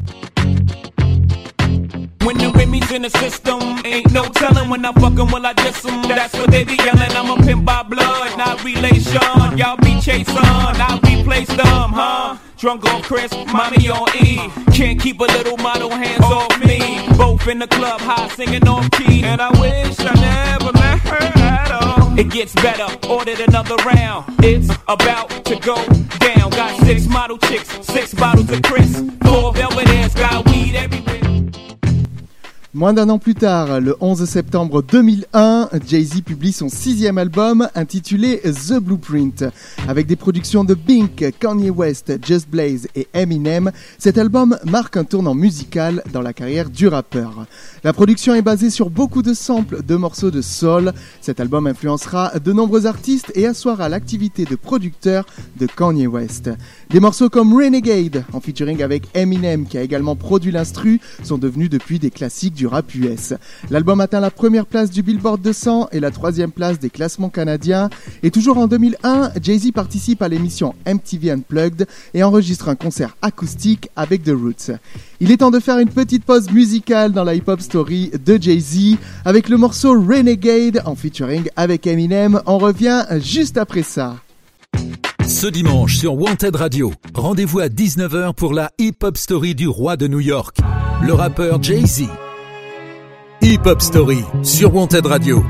[2.94, 6.04] In the system, ain't no telling when I fuck 'em, will I diss 'em?
[6.04, 7.12] That's what they be yelling.
[7.18, 9.58] I'm a pimp by blood, not relation.
[9.58, 12.36] Y'all be chasing, I replace them, huh?
[12.56, 14.48] Drunk on Chris, mommy on E.
[14.72, 17.08] Can't keep a little model hands off me.
[17.18, 19.24] Both in the club, high singing off key.
[19.24, 22.20] And I wish I never met her at all.
[22.20, 24.26] It gets better, ordered another round.
[24.44, 25.78] It's about to go
[26.20, 26.52] down.
[26.52, 29.02] Got six model chicks, six bottles of Chris.
[29.26, 31.22] Four velvet ass, got weed everywhere.
[32.76, 38.42] Moins d'un an plus tard, le 11 septembre 2001, Jay-Z publie son sixième album intitulé
[38.42, 39.46] The Blueprint.
[39.88, 45.04] Avec des productions de Bink, Kanye West, Just Blaze et Eminem, cet album marque un
[45.04, 47.46] tournant musical dans la carrière du rappeur.
[47.84, 50.94] La production est basée sur beaucoup de samples de morceaux de soul.
[51.22, 55.28] Cet album influencera de nombreux artistes et assoira l'activité de producteur
[55.60, 56.50] de Kanye West.
[56.90, 61.70] Des morceaux comme Renegade, en featuring avec Eminem qui a également produit l'instru, sont devenus
[61.70, 62.63] depuis des classiques du
[63.70, 67.90] L'album atteint la première place du Billboard 200 et la troisième place des classements canadiens.
[68.22, 73.90] Et toujours en 2001, Jay-Z participe à l'émission MTV Unplugged et enregistre un concert acoustique
[73.96, 74.72] avec The Roots.
[75.20, 78.98] Il est temps de faire une petite pause musicale dans la hip-hop story de Jay-Z
[79.26, 82.42] avec le morceau Renegade en featuring avec Eminem.
[82.46, 84.16] On revient juste après ça.
[85.26, 90.08] Ce dimanche sur Wanted Radio, rendez-vous à 19h pour la hip-hop story du roi de
[90.08, 90.58] New York,
[91.02, 92.08] le rappeur Jay-Z.
[93.44, 95.44] Hip-hop story sur Wanted Radio.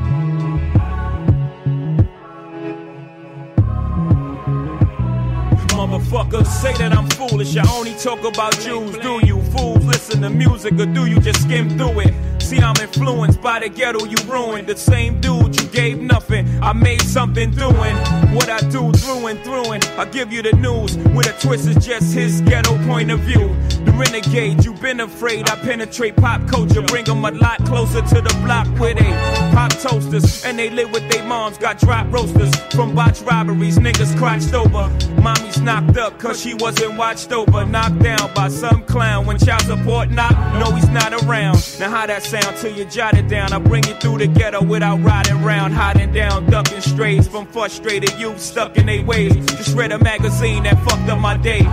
[5.75, 7.55] Motherfuckers say that I'm foolish.
[7.55, 8.97] I only talk about Jews.
[8.97, 12.13] Do you fools listen to music or do you just skim through it?
[12.41, 14.65] See, I'm influenced by the ghetto you ruined.
[14.65, 16.47] The same dude you gave nothing.
[16.63, 17.95] I made something doing
[18.33, 19.71] what I do through and through.
[19.71, 23.19] And I give you the news with a twist is just his ghetto point of
[23.19, 23.55] view.
[23.95, 25.49] Renegade, you've been afraid.
[25.49, 29.11] I penetrate pop culture, bring them a lot closer to the block where they
[29.53, 31.57] pop toasters and they live with their moms.
[31.57, 34.89] Got drop roasters from botch robberies, niggas crotched over.
[35.21, 37.65] Mommy's knocked up cause she wasn't watched over.
[37.65, 40.37] Knocked down by some clown when child support knocked.
[40.59, 41.57] No, he's not around.
[41.79, 43.53] Now, how that sound till you jot it down?
[43.53, 48.17] I bring you through the ghetto without riding round, hiding down, ducking strays from frustrated
[48.19, 49.33] youth stuck in their ways.
[49.45, 51.63] Just read a magazine that fucked up my day.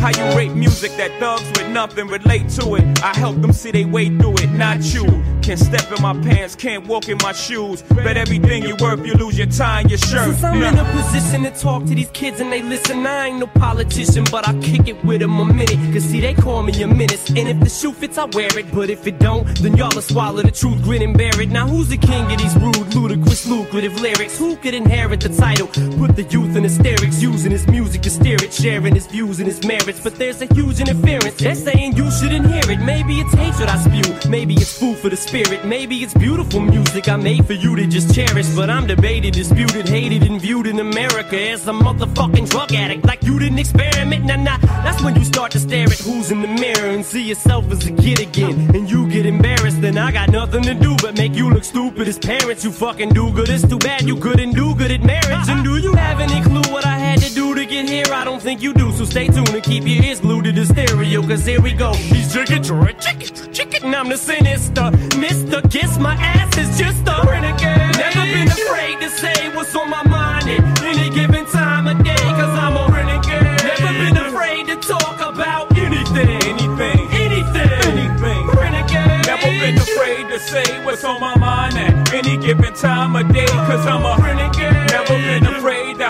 [0.00, 2.84] How you rate music that thugs with nothing relate to it?
[3.02, 5.04] I help them see they way through it, not you.
[5.42, 7.82] Can't step in my pants, can't walk in my shoes.
[7.82, 10.24] Bet everything you worth, you lose your time, your shirt.
[10.24, 13.38] Since I'm in a position to talk to these kids and they listen, I ain't
[13.38, 15.78] no politician, but I kick it with them a minute.
[15.92, 17.28] Cause see, they call me a menace.
[17.28, 18.72] And if the shoe fits, I wear it.
[18.72, 21.50] But if it don't, then y'all will swallow the truth, grin and bear it.
[21.50, 24.38] Now who's the king of these rude, ludicrous, lucrative lyrics?
[24.38, 25.68] Who could inherit the title?
[25.98, 29.46] Put the youth in hysterics, using his music to steer it, sharing his views and
[29.46, 30.00] his merits.
[30.02, 31.36] But there's a huge interference.
[31.36, 32.80] They're saying you shouldn't hear it.
[32.80, 34.30] Maybe it's hatred I spew.
[34.30, 35.64] Maybe it's food for the spirit.
[35.64, 38.48] Maybe it's beautiful music I made for you to just cherish.
[38.54, 43.04] But I'm debated, disputed, hated, and viewed in America as a motherfucking drug addict.
[43.04, 44.26] Like you didn't experiment.
[44.26, 44.58] Nah, nah.
[44.84, 47.84] That's when you start to stare at who's in the mirror and see yourself as
[47.86, 48.54] a kid again.
[48.76, 49.80] And you get embarrassed.
[49.80, 52.64] Then I got nothing to do but make you look stupid as parents.
[52.64, 53.48] You fucking do good.
[53.48, 55.48] It's too bad you couldn't do good at marriage.
[55.48, 58.12] And do you have any clue what I had to do to get here?
[58.12, 58.92] I don't think you do.
[58.92, 61.22] So stay tuned and keep your ears glued to the stereo.
[61.22, 61.92] Cause here we go.
[61.94, 63.84] He's chicken, chicken, chicken.
[63.84, 64.90] And I'm the sinister.
[65.18, 67.96] Mister, kiss my ass is just a renegade.
[67.98, 72.14] Never been afraid to say what's on my mind at any given time of day.
[72.38, 73.42] Cause I'm a renegade.
[73.64, 76.28] Never been afraid to talk about anything.
[76.52, 77.70] Anything, Anything.
[77.90, 78.46] anything.
[78.48, 79.26] Renegade.
[79.26, 83.46] Never been afraid to say what's on my mind at any given time of day.
[83.46, 84.90] Cause I'm a renegade.
[84.90, 85.55] Never been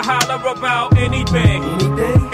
[0.07, 1.61] holler about anything.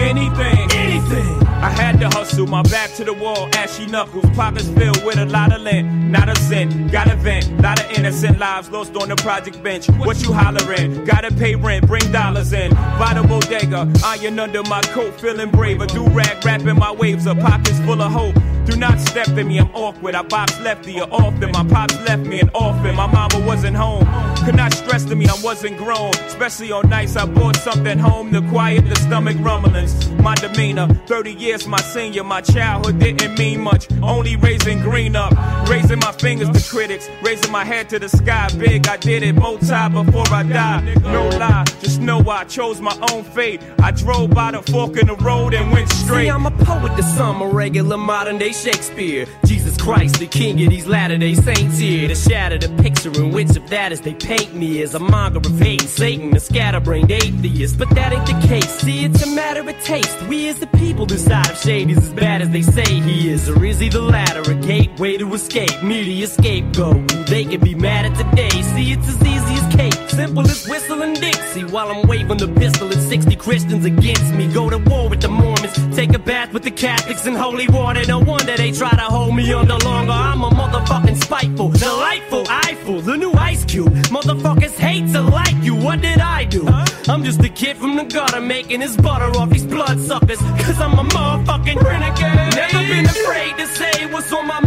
[0.00, 0.70] Anything.
[0.72, 1.44] Anything.
[1.64, 5.24] I had to hustle, my back to the wall, ashy knuckles, pockets filled with a
[5.24, 9.08] lot of lint, not a cent, got a vent, lot of innocent lives lost on
[9.08, 9.88] the project bench.
[9.92, 11.06] What you hollering?
[11.06, 12.70] Gotta pay rent, bring dollars in.
[12.98, 15.80] By the bodega, iron under my coat, feeling brave.
[15.80, 18.36] A do rag wrapping my waves, a pockets full of hope.
[18.66, 20.14] Do not step in me, I'm awkward.
[20.14, 21.52] I box lefty or often.
[21.52, 22.96] My pops left me an orphan.
[22.96, 24.06] My mama wasn't home.
[24.44, 26.14] Could not stress to me, I wasn't grown.
[26.26, 30.08] Especially on nights I brought something home to quiet the stomach rumblings.
[30.20, 32.24] My demeanor, 30 years my senior.
[32.24, 33.86] My childhood didn't mean much.
[34.02, 35.32] Only raising green up.
[35.68, 37.08] Raising my fingers to critics.
[37.22, 38.48] Raising my head to the sky.
[38.58, 41.02] Big, I did it multi before I died.
[41.02, 43.60] No lie, just know I chose my own fate.
[43.82, 46.24] I drove by the fork in the road and went straight.
[46.24, 49.26] See, I'm a poet, the some a regular modern day Shakespeare.
[49.44, 52.08] Jesus Christ, the king of these latter day saints here.
[52.08, 55.38] To shatter the picture in which of that is they paint me as a monger
[55.38, 55.82] of hate.
[55.82, 57.78] Satan, a scatterbrained atheist.
[57.78, 58.70] But that ain't the case.
[58.80, 60.22] See, it's a matter of taste.
[60.22, 63.48] We as the people decide if Shade is as bad as they say he is.
[63.48, 65.82] Or is he the latter, a gateway to escape?
[65.82, 67.08] Media scapegoat.
[67.26, 68.50] They can be mad at today.
[68.50, 70.03] See, it's as easy as cake.
[70.14, 71.64] Simple as whistling Dixie.
[71.64, 74.46] While I'm waving the pistol at 60 Christians against me.
[74.46, 75.96] Go to war with the Mormons.
[75.96, 78.02] Take a bath with the Catholics in holy water.
[78.06, 80.12] No wonder they try to hold me under longer.
[80.12, 83.92] I'm a motherfucking spiteful, delightful, eyeful, the new ice cube.
[84.14, 85.74] Motherfuckers hate to like you.
[85.74, 86.64] What did I do?
[87.08, 90.38] I'm just a kid from the gutter making his butter off these bloodsuckers.
[90.38, 92.54] Cause I'm a motherfucking renegade.
[92.54, 94.60] Never been afraid to say what's on my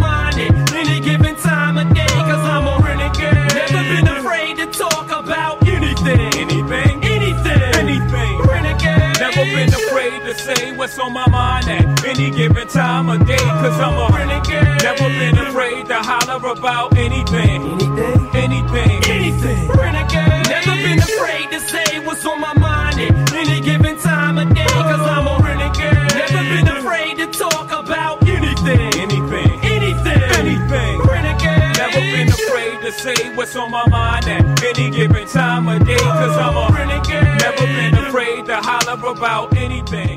[10.88, 13.36] what's on my mind at any given time of day.
[13.36, 14.82] Cause I'm a renegade.
[14.82, 17.62] Never been afraid to holler about anything.
[17.62, 18.32] Anything.
[18.34, 19.04] Anything.
[19.12, 19.68] anything.
[19.68, 20.48] Renegade.
[20.48, 24.66] Never been afraid to say what's on my mind at any given time of day.
[24.66, 25.92] Cause I'm a renegade.
[26.16, 28.80] Never been afraid to talk about anything.
[28.96, 29.60] Anything.
[29.68, 30.22] Anything.
[30.40, 31.02] Anything.
[31.02, 31.76] Renegade.
[31.76, 35.98] Never been afraid to say what's on my mind at any given time of day.
[35.98, 37.42] Cause I'm a renegade.
[37.44, 40.17] Never been afraid to holler about anything.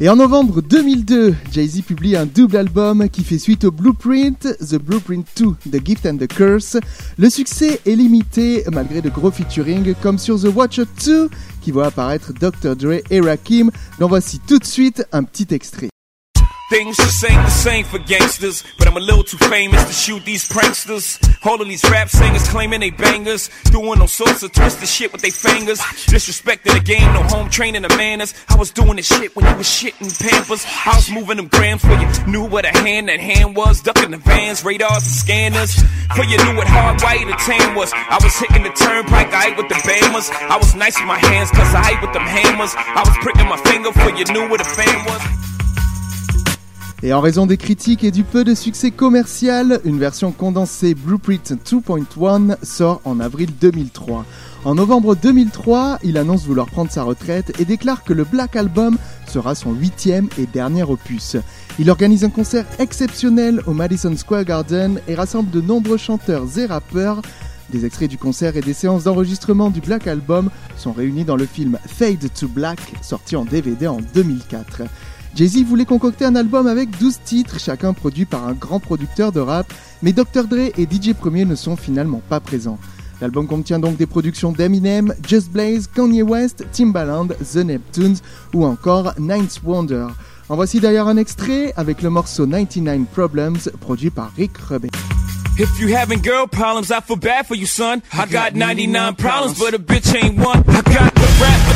[0.00, 4.74] Et en novembre 2002, Jay-Z publie un double album qui fait suite au Blueprint, The
[4.74, 6.78] Blueprint 2, The Gift and the Curse.
[7.16, 11.30] Le succès est limité malgré de gros featuring comme sur The Watcher 2
[11.60, 12.74] qui voit apparaître Dr.
[12.74, 13.70] Dre et Rakim,
[14.00, 15.93] dont voici tout de suite un petit extrait.
[16.70, 20.24] Things just ain't the same for gangsters, but I'm a little too famous to shoot
[20.24, 21.20] these pranksters.
[21.44, 25.20] All of these rap singers claiming they bangers, doing all sorts of twisted shit with
[25.20, 25.78] their fingers.
[26.08, 28.32] Disrespecting the game, no home training the manners.
[28.48, 30.64] I was doing this shit when you was shitting pampers.
[30.86, 34.12] I was moving them grams for you knew what a hand that hand was, ducking
[34.12, 35.74] the vans, radars and scanners.
[36.16, 37.92] For you knew what hard white or tame was.
[37.92, 40.30] I was hitting the turnpike, I ate with the bammers.
[40.48, 42.72] I was nice with my hands, cause I ate with them hammers.
[42.74, 45.43] I was pricking my finger for you knew what a fan was.
[47.04, 51.52] Et en raison des critiques et du peu de succès commercial, une version condensée Blueprint
[51.52, 54.24] 2.1 sort en avril 2003.
[54.64, 58.96] En novembre 2003, il annonce vouloir prendre sa retraite et déclare que le Black Album
[59.26, 61.36] sera son huitième et dernier opus.
[61.78, 66.64] Il organise un concert exceptionnel au Madison Square Garden et rassemble de nombreux chanteurs et
[66.64, 67.20] rappeurs.
[67.68, 70.48] Des extraits du concert et des séances d'enregistrement du Black Album
[70.78, 74.84] sont réunis dans le film Fade to Black, sorti en DVD en 2004.
[75.34, 79.40] Jay-Z voulait concocter un album avec 12 titres, chacun produit par un grand producteur de
[79.40, 79.66] rap,
[80.02, 80.44] mais Dr.
[80.48, 82.78] Dre et DJ Premier ne sont finalement pas présents.
[83.20, 88.18] L'album contient donc des productions d'Eminem, Just Blaze, Kanye West, Timbaland, The Neptunes
[88.52, 90.06] ou encore Ninth Wonder.
[90.48, 94.88] En voici d'ailleurs un extrait avec le morceau 99 Problems produit par Rick Rubin.
[95.56, 98.02] If you having girl problems, I feel bad for you, son.
[98.12, 100.64] I got 99 problems, but a bitch ain't one.
[100.68, 101.73] I got the rap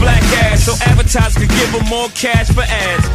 [0.00, 0.72] black ass so
[1.40, 3.08] give them more cash for ads.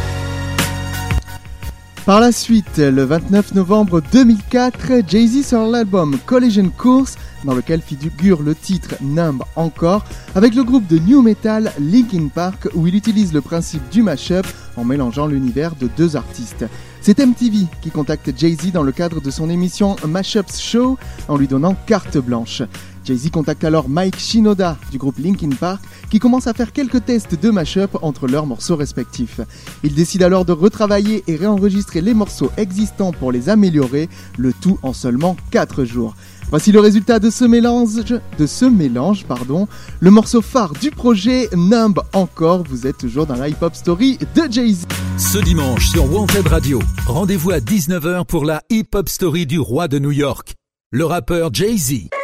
[2.06, 8.42] Par la suite, le 29 novembre 2004, Jay-Z sort l'album Collision Course, dans lequel figure
[8.42, 10.04] le titre Numb encore,
[10.34, 14.46] avec le groupe de new metal Linkin Park, où il utilise le principe du mashup
[14.76, 16.64] en mélangeant l'univers de deux artistes.
[17.02, 20.98] C'est MTV qui contacte Jay-Z dans le cadre de son émission Mashups Show
[21.28, 22.62] en lui donnant carte blanche.
[23.04, 27.40] Jay-Z contacte alors Mike Shinoda du groupe Linkin Park qui commence à faire quelques tests
[27.40, 29.40] de mashup entre leurs morceaux respectifs.
[29.82, 34.78] Il décide alors de retravailler et réenregistrer les morceaux existants pour les améliorer, le tout
[34.82, 36.14] en seulement 4 jours.
[36.50, 37.94] Voici le résultat de ce mélange,
[38.38, 39.68] de ce mélange, pardon.
[40.00, 42.64] Le morceau phare du projet, Numb encore.
[42.68, 44.86] Vous êtes toujours dans la hip hop story de Jay-Z.
[45.16, 49.86] Ce dimanche sur Wanted Radio, rendez-vous à 19h pour la hip hop story du roi
[49.86, 50.54] de New York,
[50.90, 52.19] le rappeur Jay-Z.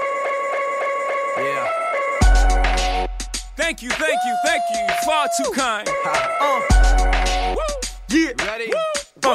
[3.67, 4.95] Thank you, thank you, thank you.
[5.05, 5.89] Far too kind.
[6.05, 7.57] Uh.
[8.09, 8.31] Yeah.
[8.47, 8.73] Ready?
[9.25, 9.35] Uh.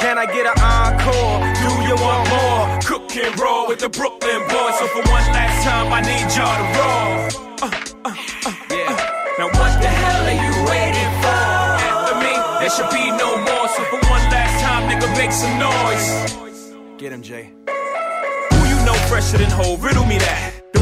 [0.00, 1.44] Can I get an encore?
[1.60, 2.80] Do you want more?
[2.80, 4.78] Cook and roll with the Brooklyn boys.
[4.78, 7.44] So for one last time, I need y'all to roll.
[7.60, 7.76] Uh,
[8.06, 8.96] uh, uh, yeah.
[9.36, 11.44] Now what the hell are you waiting for?
[11.84, 13.68] After me, there should be no more.
[13.68, 16.72] So for one last time, nigga, make some noise.
[16.96, 17.52] Get him, Jay.
[17.68, 19.76] Who you know fresher than whole?
[19.76, 20.53] Riddle me that.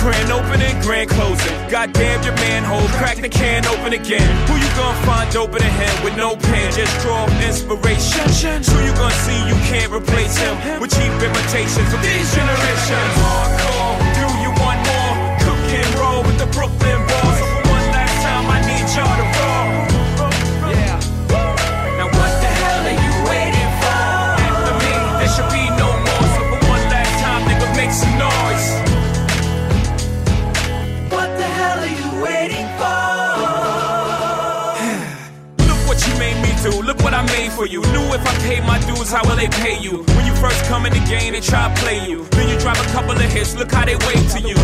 [0.00, 1.52] Grand opening, grand closing.
[1.68, 4.24] Goddamn your manhole, crack the can open again.
[4.48, 6.72] Who you gonna find open a hand with no pen?
[6.72, 8.24] Just draw inspiration.
[8.64, 13.12] Who you gonna see you can't replace him with cheap imitations from these generations?
[13.20, 15.14] Hardcore, do you want more?
[15.44, 17.19] Cook and roll with the Brooklyn boys.
[37.10, 37.80] What I made for you.
[37.92, 40.02] Knew if I paid my dues, how will they pay you?
[40.14, 42.24] When you first come in the game, they try to play you.
[42.30, 44.54] Then you drop a couple of hits, look how they wave to you.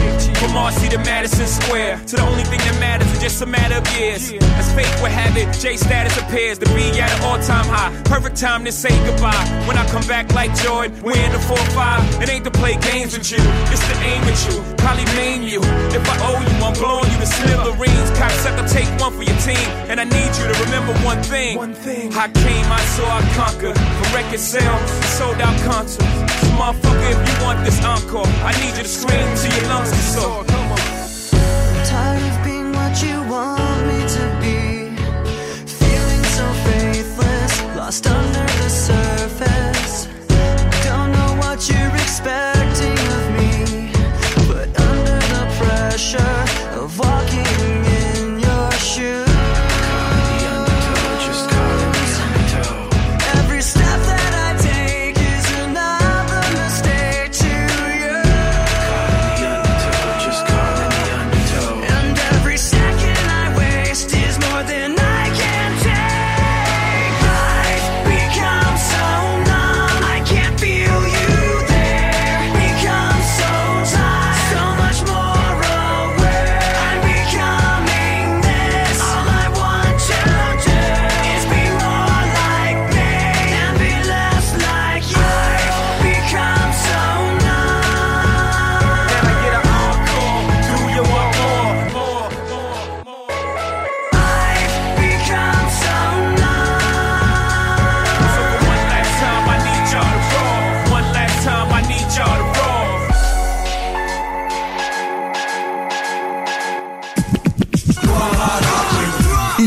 [0.56, 3.84] Marcy to Madison Square, to the only thing that matters is just a matter of
[3.92, 4.32] years.
[4.56, 7.92] As fate would have it, J status appears to be at an all time high.
[8.04, 9.36] Perfect time to say goodbye.
[9.68, 12.22] When I come back like Jordan, we in the 4-5.
[12.22, 13.36] It ain't to play games with you,
[13.68, 14.56] it's to aim at you.
[14.80, 15.60] Probably maim you.
[15.92, 18.08] If I owe you, I'm blowing you to smithereens.
[18.16, 19.68] Cocksucker, take one for your team.
[19.92, 21.58] And I need you to remember one thing.
[21.58, 22.16] One thing.
[22.16, 23.76] I came, I saw, I conquered.
[23.76, 24.90] From record sales,
[25.20, 26.45] sold out concerts.
[26.56, 30.46] Motherfucker, if you want this encore, I need you to scream till your lungs get.
[31.84, 34.58] Tired of being what you want me to be.
[35.66, 38.45] Feeling so faithless, lost under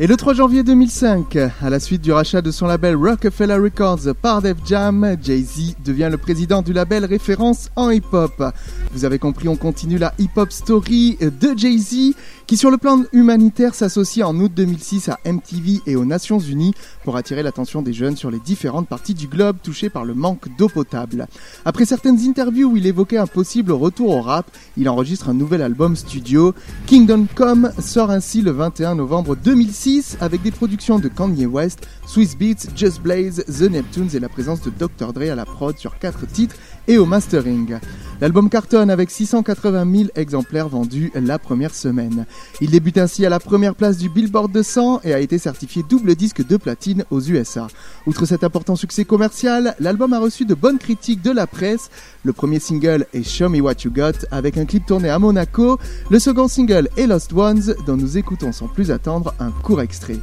[0.00, 4.14] Et le 3 janvier 2005, à la suite du rachat de son label Rockefeller Records
[4.22, 8.44] par Def Jam, Jay-Z devient le président du label référence en hip-hop.
[8.92, 12.14] Vous avez compris, on continue la hip-hop story de Jay-Z,
[12.46, 16.74] qui sur le plan humanitaire s'associe en août 2006 à MTV et aux Nations Unies
[17.02, 20.46] pour attirer l'attention des jeunes sur les différentes parties du globe touchées par le manque
[20.56, 21.26] d'eau potable.
[21.64, 25.60] Après certaines interviews où il évoquait un possible retour au rap, il enregistre un nouvel
[25.60, 26.54] album studio.
[26.86, 29.87] Kingdom Come sort ainsi le 21 novembre 2006
[30.20, 34.60] avec des productions de Kanye West, Swiss Beats, Just Blaze, The Neptunes et la présence
[34.60, 35.14] de Dr.
[35.14, 36.56] Dre à la prod sur 4 titres
[36.88, 37.78] et au mastering.
[38.20, 42.26] L'album cartonne avec 680 000 exemplaires vendus la première semaine.
[42.60, 46.16] Il débute ainsi à la première place du Billboard 200 et a été certifié double
[46.16, 47.68] disque de platine aux USA.
[48.06, 51.90] Outre cet important succès commercial, l'album a reçu de bonnes critiques de la presse.
[52.24, 55.78] Le premier single est Show Me What You Got avec un clip tourné à Monaco.
[56.10, 60.18] Le second single est Lost Ones dont nous écoutons sans plus attendre un court extrait.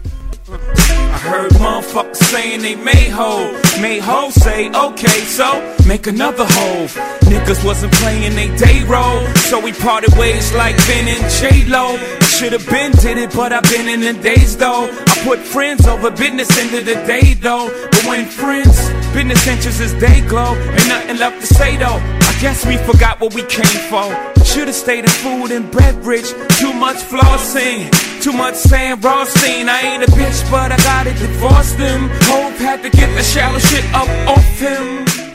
[1.25, 3.51] Heard motherfuckers saying they made hoe.
[3.81, 6.85] Made hoe say, okay, so make another hoe.
[7.31, 11.97] Niggas wasn't playing they day role, so we parted ways like Ben and J Lo.
[12.35, 14.89] Should've been did it, but I've been in the days though.
[14.91, 17.69] I put friends over business into the day though.
[17.91, 18.75] But when friends,
[19.13, 21.95] business interests they glow, ain't nothing left to say though.
[21.95, 24.11] I guess we forgot what we came for.
[24.43, 26.29] Should've stayed in food and beverage.
[26.59, 27.89] Too much flossing,
[28.21, 29.69] too much saying Rothstein.
[29.69, 32.09] I ain't a bitch, but I gotta divorce them.
[32.23, 35.34] Hope had to get the shallow shit up off him.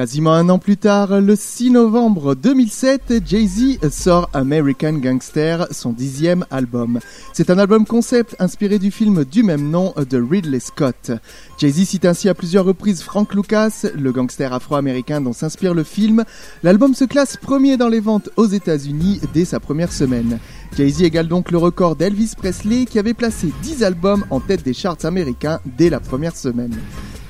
[0.00, 6.46] Quasiment un an plus tard, le 6 novembre 2007, Jay-Z sort American Gangster, son dixième
[6.50, 7.00] album.
[7.34, 11.10] C'est un album concept inspiré du film du même nom de Ridley Scott.
[11.58, 16.24] Jay-Z cite ainsi à plusieurs reprises Frank Lucas, le gangster afro-américain dont s'inspire le film.
[16.62, 20.38] L'album se classe premier dans les ventes aux États-Unis dès sa première semaine.
[20.78, 24.72] Jay-Z égale donc le record d'Elvis Presley qui avait placé 10 albums en tête des
[24.72, 26.74] charts américains dès la première semaine.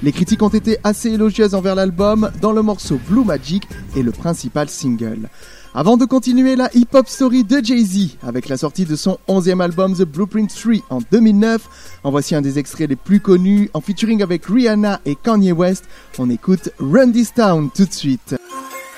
[0.03, 4.13] Les critiques ont été assez élogieuses envers l'album, dans le morceau Blue Magic est le
[4.13, 5.29] principal single.
[5.75, 9.95] Avant de continuer la hip-hop story de Jay-Z, avec la sortie de son 11e album
[9.95, 14.23] The Blueprint 3 en 2009, en voici un des extraits les plus connus, en featuring
[14.23, 15.85] avec Rihanna et Kanye West,
[16.19, 18.37] on écoute Run This Town tout de suite.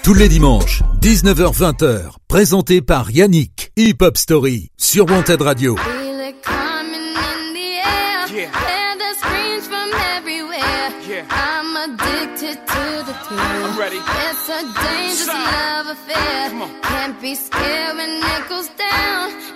[0.03, 3.72] Tous les dimanches, 19h-20h, présenté par Yannick.
[3.76, 5.76] Hip Hop Story sur Wanted Radio.
[14.63, 16.51] Dangerous love affair.
[16.83, 19.51] Can't be scared when it goes down.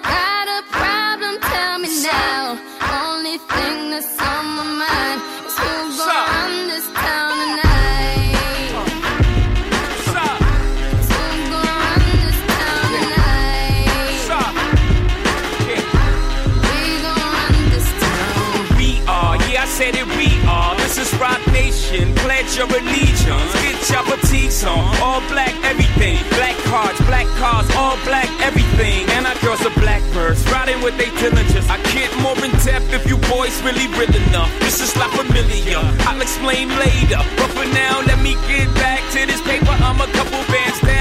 [22.57, 23.53] Your allegiance.
[23.61, 24.81] Get your fatigues on.
[25.05, 26.17] All black everything.
[26.31, 29.05] Black cards, black cars, all black everything.
[29.11, 30.41] And our girls are blackbirds.
[30.51, 31.69] Riding with they diligence.
[31.69, 34.51] I get more in depth if you boys really real enough.
[34.61, 35.85] This is La Familia.
[36.09, 37.21] I'll explain later.
[37.37, 39.77] But for now, let me get back to this paper.
[39.85, 40.41] I'm a couple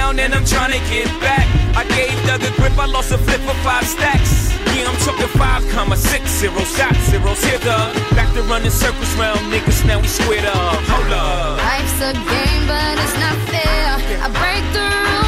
[0.06, 1.46] down and I'm trying to get back.
[1.76, 2.78] I gave Doug a grip.
[2.78, 4.52] I lost a flip for five stacks.
[4.74, 7.44] Yeah, I'm talking five comma six zero shot zeros.
[7.44, 7.78] Here the
[8.18, 9.86] back to running circles round niggas.
[9.86, 10.80] Now we squared up.
[10.92, 11.58] Hold up.
[11.58, 13.86] Life's a game, but it's not fair.
[14.26, 15.25] I break the rules,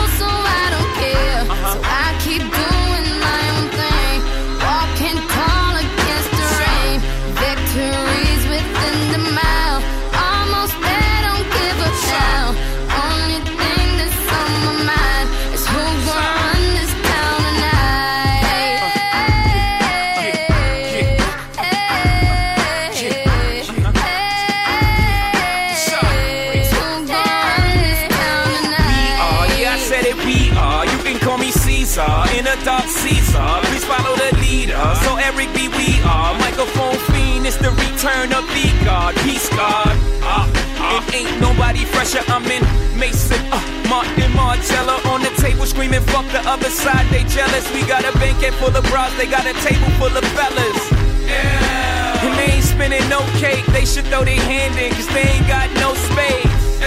[38.07, 39.15] It's the return of the God.
[39.23, 39.95] Peace God.
[40.23, 40.47] Uh,
[40.79, 42.23] uh, it ain't nobody fresher.
[42.27, 42.63] I'm in
[42.97, 43.39] Maison.
[43.51, 47.05] Uh, Martin Margiela on the table screaming, fuck the other side.
[47.11, 47.67] They jealous.
[47.73, 49.11] We got a banquet full of bras.
[49.17, 50.91] They got a table full of fellas.
[51.27, 52.23] Yeah.
[52.23, 53.65] And they ain't spinning no cake.
[53.67, 56.79] They should throw their hand in, cause they ain't got no space.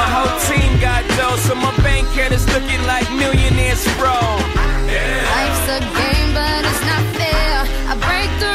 [0.00, 4.16] My whole team got dough, so my bank account is looking like millionaires bro.
[4.88, 7.68] Life's a game, but it's not fair.
[7.88, 8.53] I break the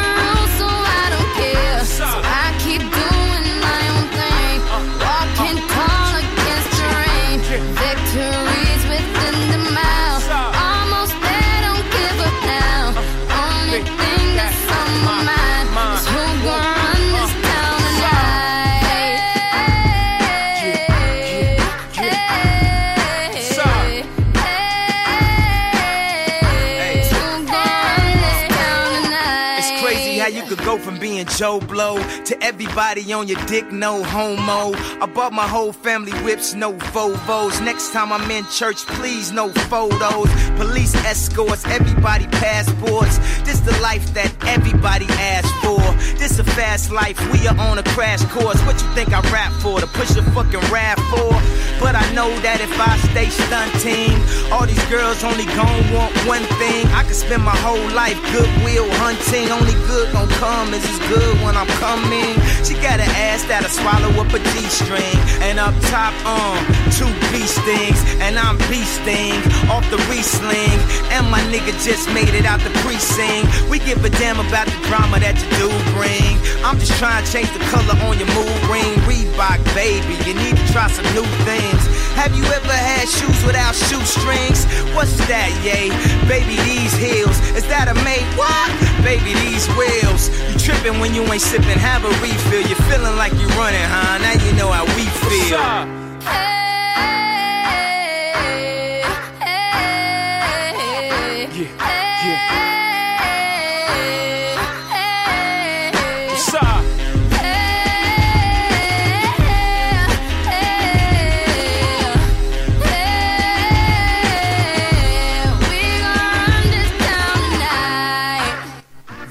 [31.39, 34.75] Joe Blow to everybody on your dick, no homo.
[35.01, 37.63] I bought my whole family whips, no Volvos.
[37.63, 40.27] Next time I'm in church, please, no photos.
[40.57, 43.19] Police escorts, everybody passports.
[43.43, 45.79] This the life that everybody asks for.
[46.19, 48.59] This a fast life, we are on a crash course.
[48.67, 49.79] What you think I rap for?
[49.79, 51.31] To push a fucking rap for?
[51.79, 54.11] But I know that if I stay stunting,
[54.51, 56.85] all these girls only gon' want one thing.
[56.91, 59.47] I could spend my whole life goodwill hunting.
[59.47, 62.35] Only good gon' come is as good when I'm coming.
[62.63, 65.17] She got an ass that'll swallow up a G-string.
[65.45, 66.59] And up top, um,
[66.95, 67.99] two B stings.
[68.19, 70.79] And I'm beasting off the re-sling.
[71.13, 73.47] And my nigga just made it out the precinct.
[73.69, 76.37] We give a damn about the drama that you do bring.
[76.65, 78.93] I'm just trying to change the color on your mood ring.
[79.07, 81.81] Reebok, baby, you need to try some new things.
[82.19, 84.67] Have you ever had shoes without shoestrings?
[84.91, 85.87] What's that, yay?
[86.27, 87.39] Baby, these heels.
[87.55, 88.27] Is that a mate?
[88.35, 88.67] What?
[89.07, 90.27] Baby, these wheels.
[90.51, 92.61] You tripping when you ain't sipping, have a refill.
[92.67, 94.17] You're feeling like you're running, huh?
[94.19, 96.58] Now you know how we feel.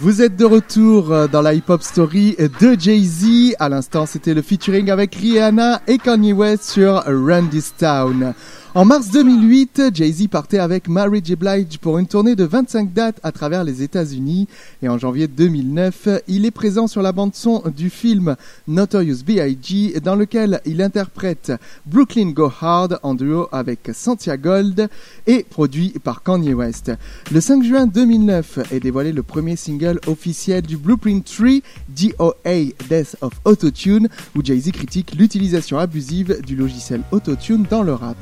[0.09, 3.57] Vous êtes de retour euh, dans la hip-hop story de Jay-Z.
[3.59, 7.05] À l'instant, c'était le featuring avec Rihanna et Kanye West sur
[7.51, 8.33] This Town.
[8.79, 11.35] En mars 2008, Jay-Z partait avec Mary J.
[11.35, 14.47] Blige pour une tournée de 25 dates à travers les États-Unis.
[14.83, 18.37] Et en janvier 2009, il est présent sur la bande-son du film
[18.69, 19.99] Notorious B.I.G.
[19.99, 21.53] dans lequel il interprète
[21.87, 24.89] Brooklyn Go Hard en duo avec Santia Gold
[25.27, 26.93] et produit par Kanye West.
[27.33, 31.49] Le 5 juin 2009 est dévoilé le premier single officiel du Blueprint 3,
[31.89, 38.17] DOA Death of Autotune, où Jay-Z critique l'utilisation abusive du logiciel Autotune dans le rap.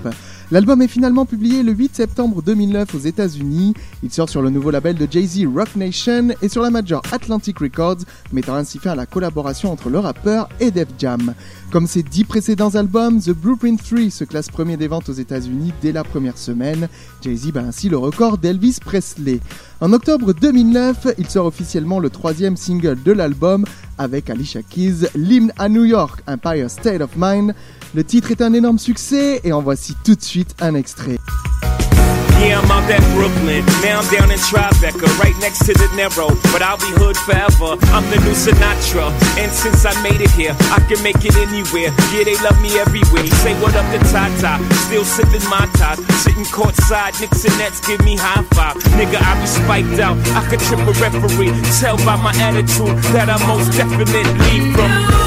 [0.53, 3.74] L'album est finalement publié le 8 septembre 2009 aux États-Unis.
[4.05, 7.59] Il sort sur le nouveau label de Jay-Z Rock Nation et sur la major Atlantic
[7.59, 11.34] Records, mettant ainsi fin à la collaboration entre le rappeur et Def Jam.
[11.72, 15.72] Comme ses dix précédents albums, The Blueprint 3 se classe premier des ventes aux États-Unis
[15.82, 16.86] dès la première semaine.
[17.22, 19.40] Jay-Z bat ainsi le record d'Elvis Presley.
[19.80, 23.64] En octobre 2009, il sort officiellement le troisième single de l'album
[23.99, 27.55] avec Alicia Keys, l'hymne à New York, Empire State of Mind.
[27.97, 31.16] Le titre est un énorme succès et en voici tout de suite un extrait.
[32.38, 36.28] Yeah, I'm out at Brooklyn, now I'm down in Tribeca, right next to the Narrow.
[36.53, 37.80] But I'll be hood forever.
[37.97, 39.09] I'm the new Sinatra,
[39.40, 41.88] and since I made it here, I can make it anywhere.
[42.12, 43.24] Yeah, they love me everywhere.
[43.40, 47.16] Say what up to Tata, still sipping my top, sitting courtside.
[47.18, 48.76] Knicks and Nets give me high five.
[49.01, 50.20] Nigga, I be spiked out.
[50.36, 51.57] I could trip a referee.
[51.80, 55.26] Tell by my attitude that I most definitely from.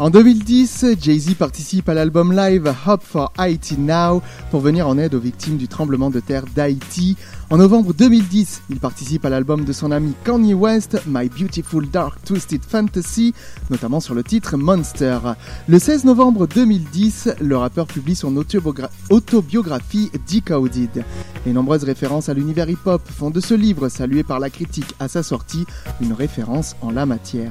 [0.00, 4.22] En 2010, Jay-Z participe à l'album live Hop for Haiti Now
[4.52, 7.16] pour venir en aide aux victimes du tremblement de terre d'Haïti.
[7.50, 12.22] En novembre 2010, il participe à l'album de son ami Kanye West, My Beautiful Dark
[12.24, 13.34] Twisted Fantasy,
[13.70, 15.18] notamment sur le titre Monster.
[15.66, 21.04] Le 16 novembre 2010, le rappeur publie son autobiogra- autobiographie Decoded.
[21.44, 25.08] Les nombreuses références à l'univers hip-hop font de ce livre, salué par la critique à
[25.08, 25.66] sa sortie,
[26.00, 27.50] une référence en la matière.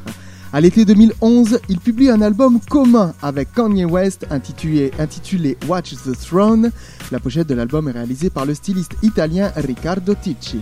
[0.54, 6.72] À l'été 2011, il publie un album commun avec Kanye West intitulé, Watch the Throne.
[7.12, 10.62] La pochette de l'album est réalisée par le styliste italien Riccardo Ticci.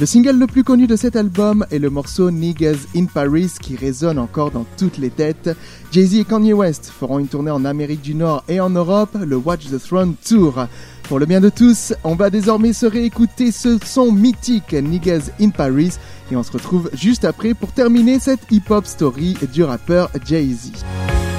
[0.00, 3.76] Le single le plus connu de cet album est le morceau Niggas in Paris qui
[3.76, 5.50] résonne encore dans toutes les têtes.
[5.92, 9.36] Jay-Z et Kanye West feront une tournée en Amérique du Nord et en Europe, le
[9.36, 10.66] Watch the Throne Tour.
[11.02, 15.50] Pour le bien de tous, on va désormais se réécouter ce son mythique Niggas in
[15.50, 15.92] Paris
[16.30, 20.72] et on se retrouve juste après pour terminer cette hip-hop story du rappeur Jay-Z.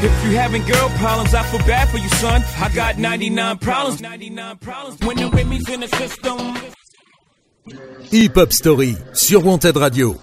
[0.02, 2.42] If you having girl problems, I feel bad for you, son.
[2.58, 4.02] I got 99 problems.
[4.02, 4.98] 99 problems.
[5.06, 6.56] When the Remy's in the system.
[8.12, 10.16] Hip Hop Story sur Wanted Radio.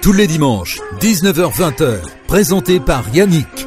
[0.00, 3.65] Tous les dimanches, 19h-20h, présenté par Yannick.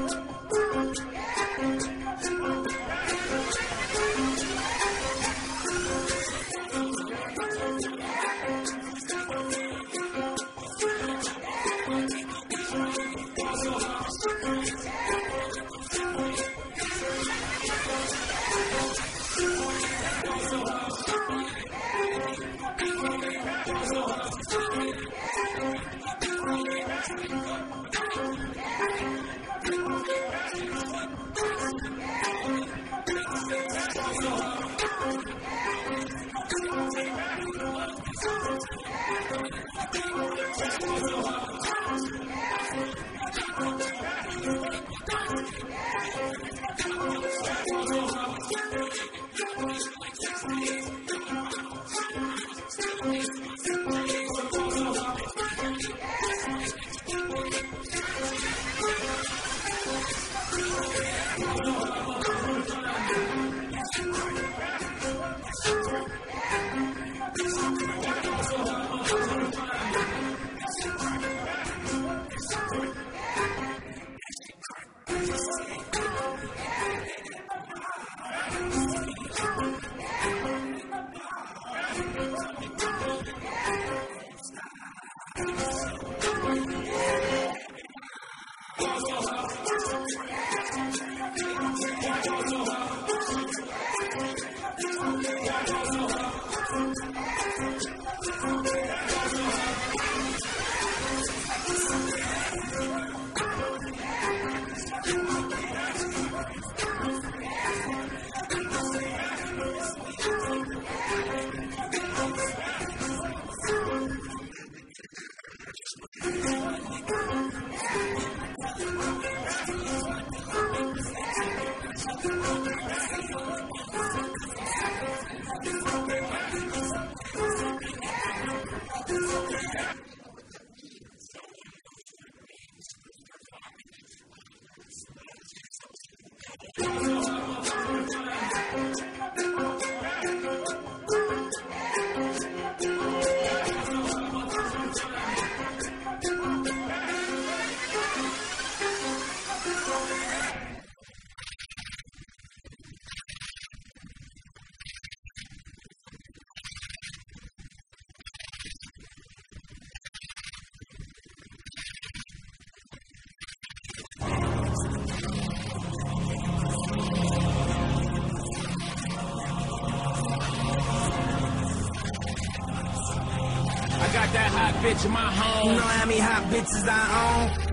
[174.99, 175.69] bitch in my home.
[175.69, 177.69] You know how many hot bitches I own?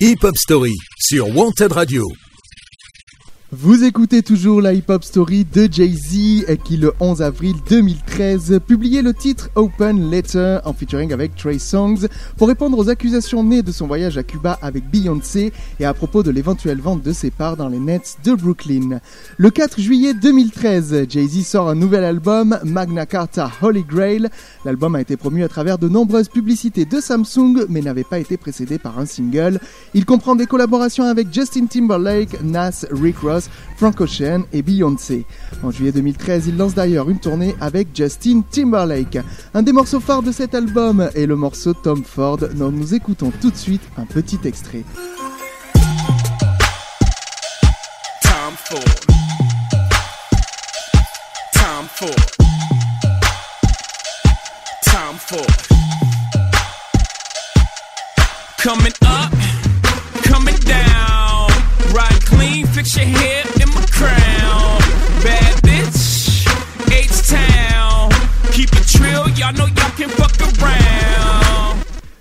[0.00, 2.29] Hip Hop Story sur Wanted Radio.
[3.62, 8.09] Vous écoutez toujours la hip-hop story de Jay-Z qui le 11 avril 2013
[8.66, 12.06] publiait le titre Open Letter en featuring avec Trey Songs
[12.36, 16.22] pour répondre aux accusations nées de son voyage à Cuba avec Beyoncé et à propos
[16.22, 19.00] de l'éventuelle vente de ses parts dans les Nets de Brooklyn.
[19.38, 24.28] Le 4 juillet 2013, Jay-Z sort un nouvel album Magna Carta Holy Grail.
[24.66, 28.36] L'album a été promu à travers de nombreuses publicités de Samsung mais n'avait pas été
[28.36, 29.60] précédé par un single.
[29.94, 33.48] Il comprend des collaborations avec Justin Timberlake, Nas, Rick Ross,
[33.78, 35.24] Frank Ocean et Beyoncé.
[35.62, 39.18] En juillet 2013, il lance d'ailleurs une tournée avec Justin Timberlake.
[39.54, 43.32] Un des morceaux phares de cet album est le morceau Tom Ford, dont nous écoutons
[43.40, 44.84] tout de suite un petit extrait.
[68.90, 71.49] Trill, y'all know y'all can fuck around.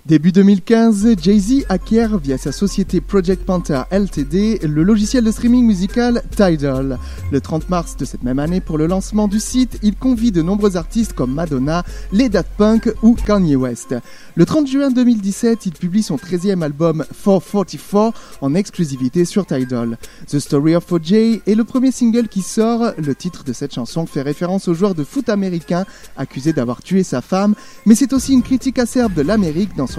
[0.10, 6.24] Début 2015, Jay-Z acquiert via sa société Project Panther Ltd le logiciel de streaming musical
[6.36, 6.98] Tidal.
[7.32, 10.42] Le 30 mars de cette même année, pour le lancement du site, il convie de
[10.42, 13.94] nombreux artistes comme Madonna, les Daft Punk ou Kanye West.
[14.34, 20.00] Le 30 juin 2017, il publie son 13e album 444 en exclusivité sur Tidal.
[20.28, 22.94] The Story of OJ est le premier single qui sort.
[22.98, 25.86] Le titre de cette chanson fait référence au joueur de foot américain
[26.18, 27.54] accusé d'avoir tué sa femme,
[27.86, 29.99] mais c'est aussi une critique acerbe de l'Amérique dans son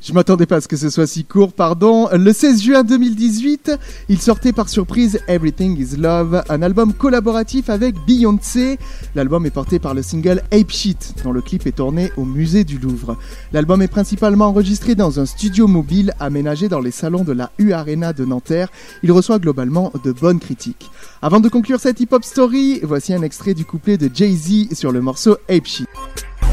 [0.00, 2.08] Je m'attendais pas à ce que ce soit si court, pardon.
[2.12, 3.72] Le 16 juin 2018,
[4.08, 8.78] il sortait par surprise Everything is Love, un album collaboratif avec Beyoncé.
[9.16, 12.62] L'album est porté par le single Ape Shit, dont le clip est tourné au musée
[12.62, 13.16] du Louvre.
[13.52, 17.72] L'album est principalement enregistré dans un studio mobile aménagé dans les salons de la U
[17.72, 18.68] Arena de Nanterre.
[19.02, 20.90] Il reçoit globalement de bonnes critiques.
[21.22, 25.00] Avant de conclure cette hip-hop story, voici un extrait du couplet de Jay-Z sur le
[25.00, 25.88] morceau Ape Shit.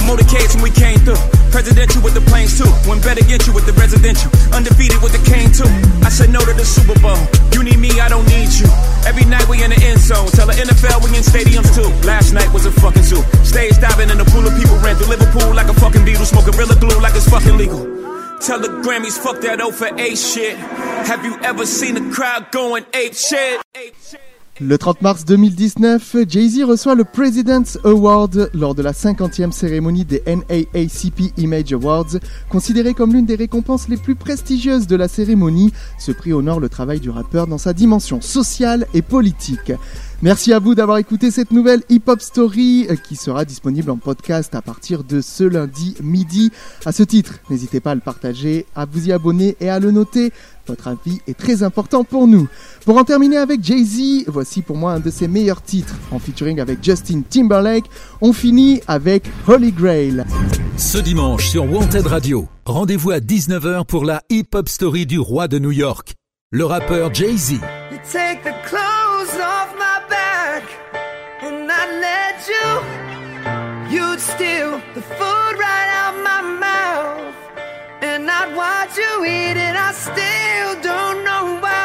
[0.05, 1.19] Motorcades when we came through.
[1.49, 2.69] Presidential with the planes too.
[2.87, 4.29] Went bet against you with the residential.
[4.53, 5.67] Undefeated with the cane too.
[6.05, 7.17] I said no to the Super Bowl.
[7.51, 8.69] You need me, I don't need you.
[9.09, 10.29] Every night we in the end zone.
[10.37, 11.89] Tell the NFL we in stadiums too.
[12.05, 13.21] Last night was a fucking zoo.
[13.43, 16.25] Stage diving in a pool of people ran through Liverpool like a fucking Beatle.
[16.25, 17.81] Smoking Gorilla glue like it's fucking legal.
[18.39, 20.57] Tell the Grammys fuck that O for A shit.
[21.07, 23.61] Have you ever seen a crowd going ape shit?
[23.75, 24.34] Ape shit.
[24.61, 30.23] Le 30 mars 2019, Jay-Z reçoit le President's Award lors de la 50e cérémonie des
[30.25, 32.19] NAACP Image Awards.
[32.49, 36.69] Considéré comme l'une des récompenses les plus prestigieuses de la cérémonie, ce prix honore le
[36.69, 39.73] travail du rappeur dans sa dimension sociale et politique.
[40.21, 44.55] Merci à vous d'avoir écouté cette nouvelle hip-hop story euh, qui sera disponible en podcast
[44.55, 46.51] à partir de ce lundi midi.
[46.85, 49.91] À ce titre, n'hésitez pas à le partager, à vous y abonner et à le
[49.91, 50.31] noter.
[50.67, 52.47] Votre avis est très important pour nous.
[52.85, 55.95] Pour en terminer avec Jay-Z, voici pour moi un de ses meilleurs titres.
[56.11, 57.85] En featuring avec Justin Timberlake,
[58.21, 60.23] on finit avec Holy Grail.
[60.77, 65.59] Ce dimanche sur Wanted Radio, rendez-vous à 19h pour la hip-hop story du roi de
[65.59, 66.13] New York,
[66.51, 67.59] le rappeur Jay-Z.
[70.09, 70.63] Back
[71.41, 72.69] and I let you.
[73.95, 77.35] You'd steal the food right out my mouth
[78.01, 79.75] and I'd watch you eat it.
[79.75, 81.84] I still don't know why.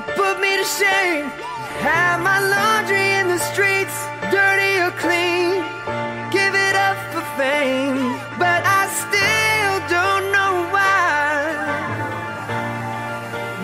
[0.00, 1.26] To put me to shame.
[1.84, 3.96] Have my laundry in the streets,
[4.30, 5.62] dirty or clean.
[6.36, 7.98] Give it up for fame,
[8.38, 11.28] but I still don't know why.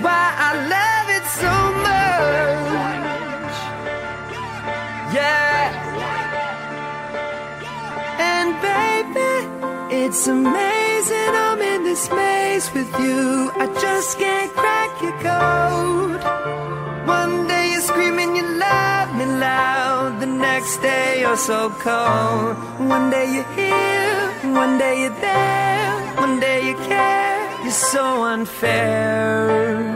[0.05, 1.55] Why I love it so
[1.87, 3.57] much.
[5.17, 5.63] Yeah.
[8.33, 9.35] And baby,
[10.05, 13.51] it's amazing I'm in this maze with you.
[13.55, 14.53] I just can't
[14.97, 17.07] crack your code.
[17.07, 20.21] One day you're screaming you love me loud.
[20.21, 22.57] The next day you're so cold.
[22.89, 25.93] One day you're here, one day you're there.
[26.17, 29.93] One day you care, You're so unfair.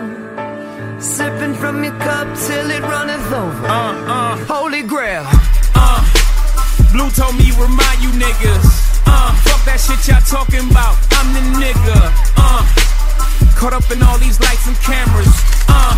[1.00, 3.66] Sipping from your cup till it runneth over.
[3.66, 4.36] Uh, uh.
[4.46, 5.24] Holy grail.
[5.74, 6.00] Uh,
[6.92, 9.00] Blue told me remind you niggas.
[9.06, 10.96] Uh, fuck that shit y'all talking about.
[11.12, 11.98] I'm the nigga.
[12.36, 12.79] Uh,
[13.60, 15.28] caught up in all these lights and cameras.
[15.68, 15.92] Uh,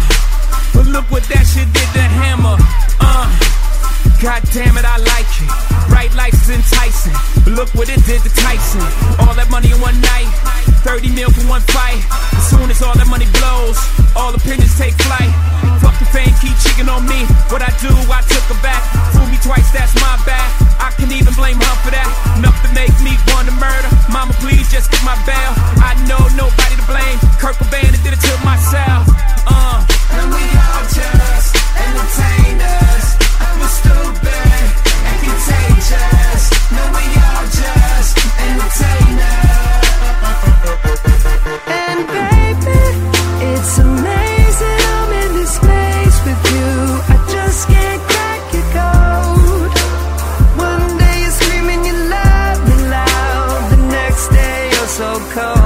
[0.74, 2.58] but look what that shit did to Hammer.
[2.98, 3.30] Uh,
[4.18, 5.50] God damn it, I like it.
[5.86, 7.14] Bright lights is enticing.
[7.46, 8.82] But look what it did to Tyson.
[9.22, 10.26] All that money in one night.
[10.82, 12.02] 30 mil for one fight.
[12.34, 13.78] As soon as all that money blows,
[14.18, 15.30] all opinions take flight.
[15.78, 17.22] Fuck the fame, keep cheating on me.
[17.46, 18.82] What I do, I took her back.
[19.14, 20.61] Fool me twice, that's my bad.
[20.82, 22.10] I can even blame her for that.
[22.42, 23.90] Nothing makes me want to murder.
[24.10, 25.52] Mama, please just get my bail.
[25.78, 27.18] I know nobody to blame.
[27.38, 29.06] Kurt Cobain did it to myself.
[29.46, 29.86] Uh.
[30.18, 32.41] And we all just entertainers.
[55.30, 55.61] Cold.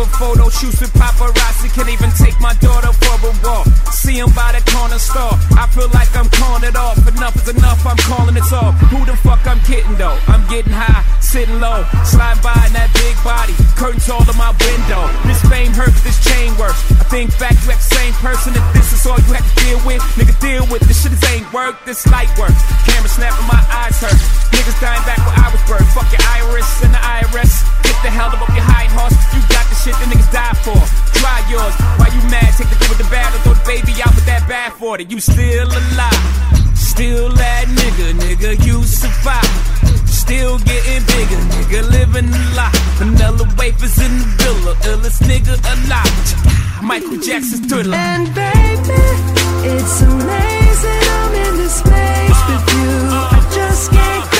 [0.00, 1.72] Paper photo shoots with paparazzi.
[1.74, 3.66] Can't even take my daughter for a walk.
[3.92, 5.36] See 'em by the corner store.
[5.56, 6.96] I feel like I'm calling it off.
[7.06, 8.74] Enough is enough, I'm calling it off.
[8.90, 10.18] Who the fuck I'm kidding though?
[10.28, 13.54] I'm getting high, sitting low, slide by in that big body.
[13.76, 15.02] Curtains all in my window.
[15.26, 16.80] This fame hurts, this chain works.
[17.00, 18.56] I think back, you act the same person.
[18.56, 21.12] If this is all you have to deal with, nigga, deal with this shit.
[21.12, 22.54] This ain't work, this light work.
[22.86, 24.20] Camera snapping, my eyes hurt.
[24.54, 25.92] Niggas dying back where I was birthed.
[25.92, 27.52] Fuck your iris and the IRS.
[27.82, 29.16] Get the hell up your high horse.
[29.34, 30.80] You got the shit that niggas die for.
[31.18, 31.74] Try yours.
[31.98, 32.50] Why you mad?
[32.56, 35.00] Take the good with the bad and throw the baby out with that bad for
[35.00, 35.10] it.
[35.10, 36.22] You still alive.
[36.76, 39.54] Still that nigga, nigga, you survive.
[40.08, 42.74] Still getting bigger, nigga, living a lot.
[42.98, 46.82] Vanilla wafers in the villa, illest nigga alive.
[46.82, 47.96] Michael Jackson's thriller.
[47.96, 49.00] And baby,
[49.68, 52.90] it's amazing I'm in this place with you.
[53.10, 54.39] I just can't crack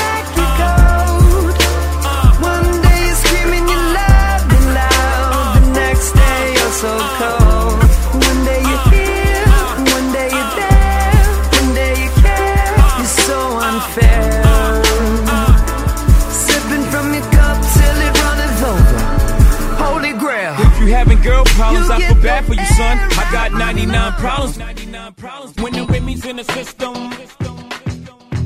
[23.71, 24.57] 99 problems.
[24.57, 25.53] 99 problems.
[25.61, 26.93] When the Remy's in the system.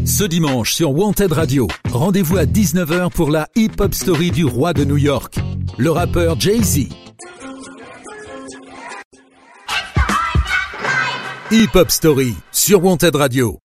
[0.06, 4.86] Ce dimanche sur Wanted Radio, rendez-vous à 19h pour la hip-hop story du roi de
[4.86, 5.40] New York,
[5.80, 6.90] le rappeur Jay-Z.
[11.52, 13.65] Hip Hop Story sur Wanted Radio.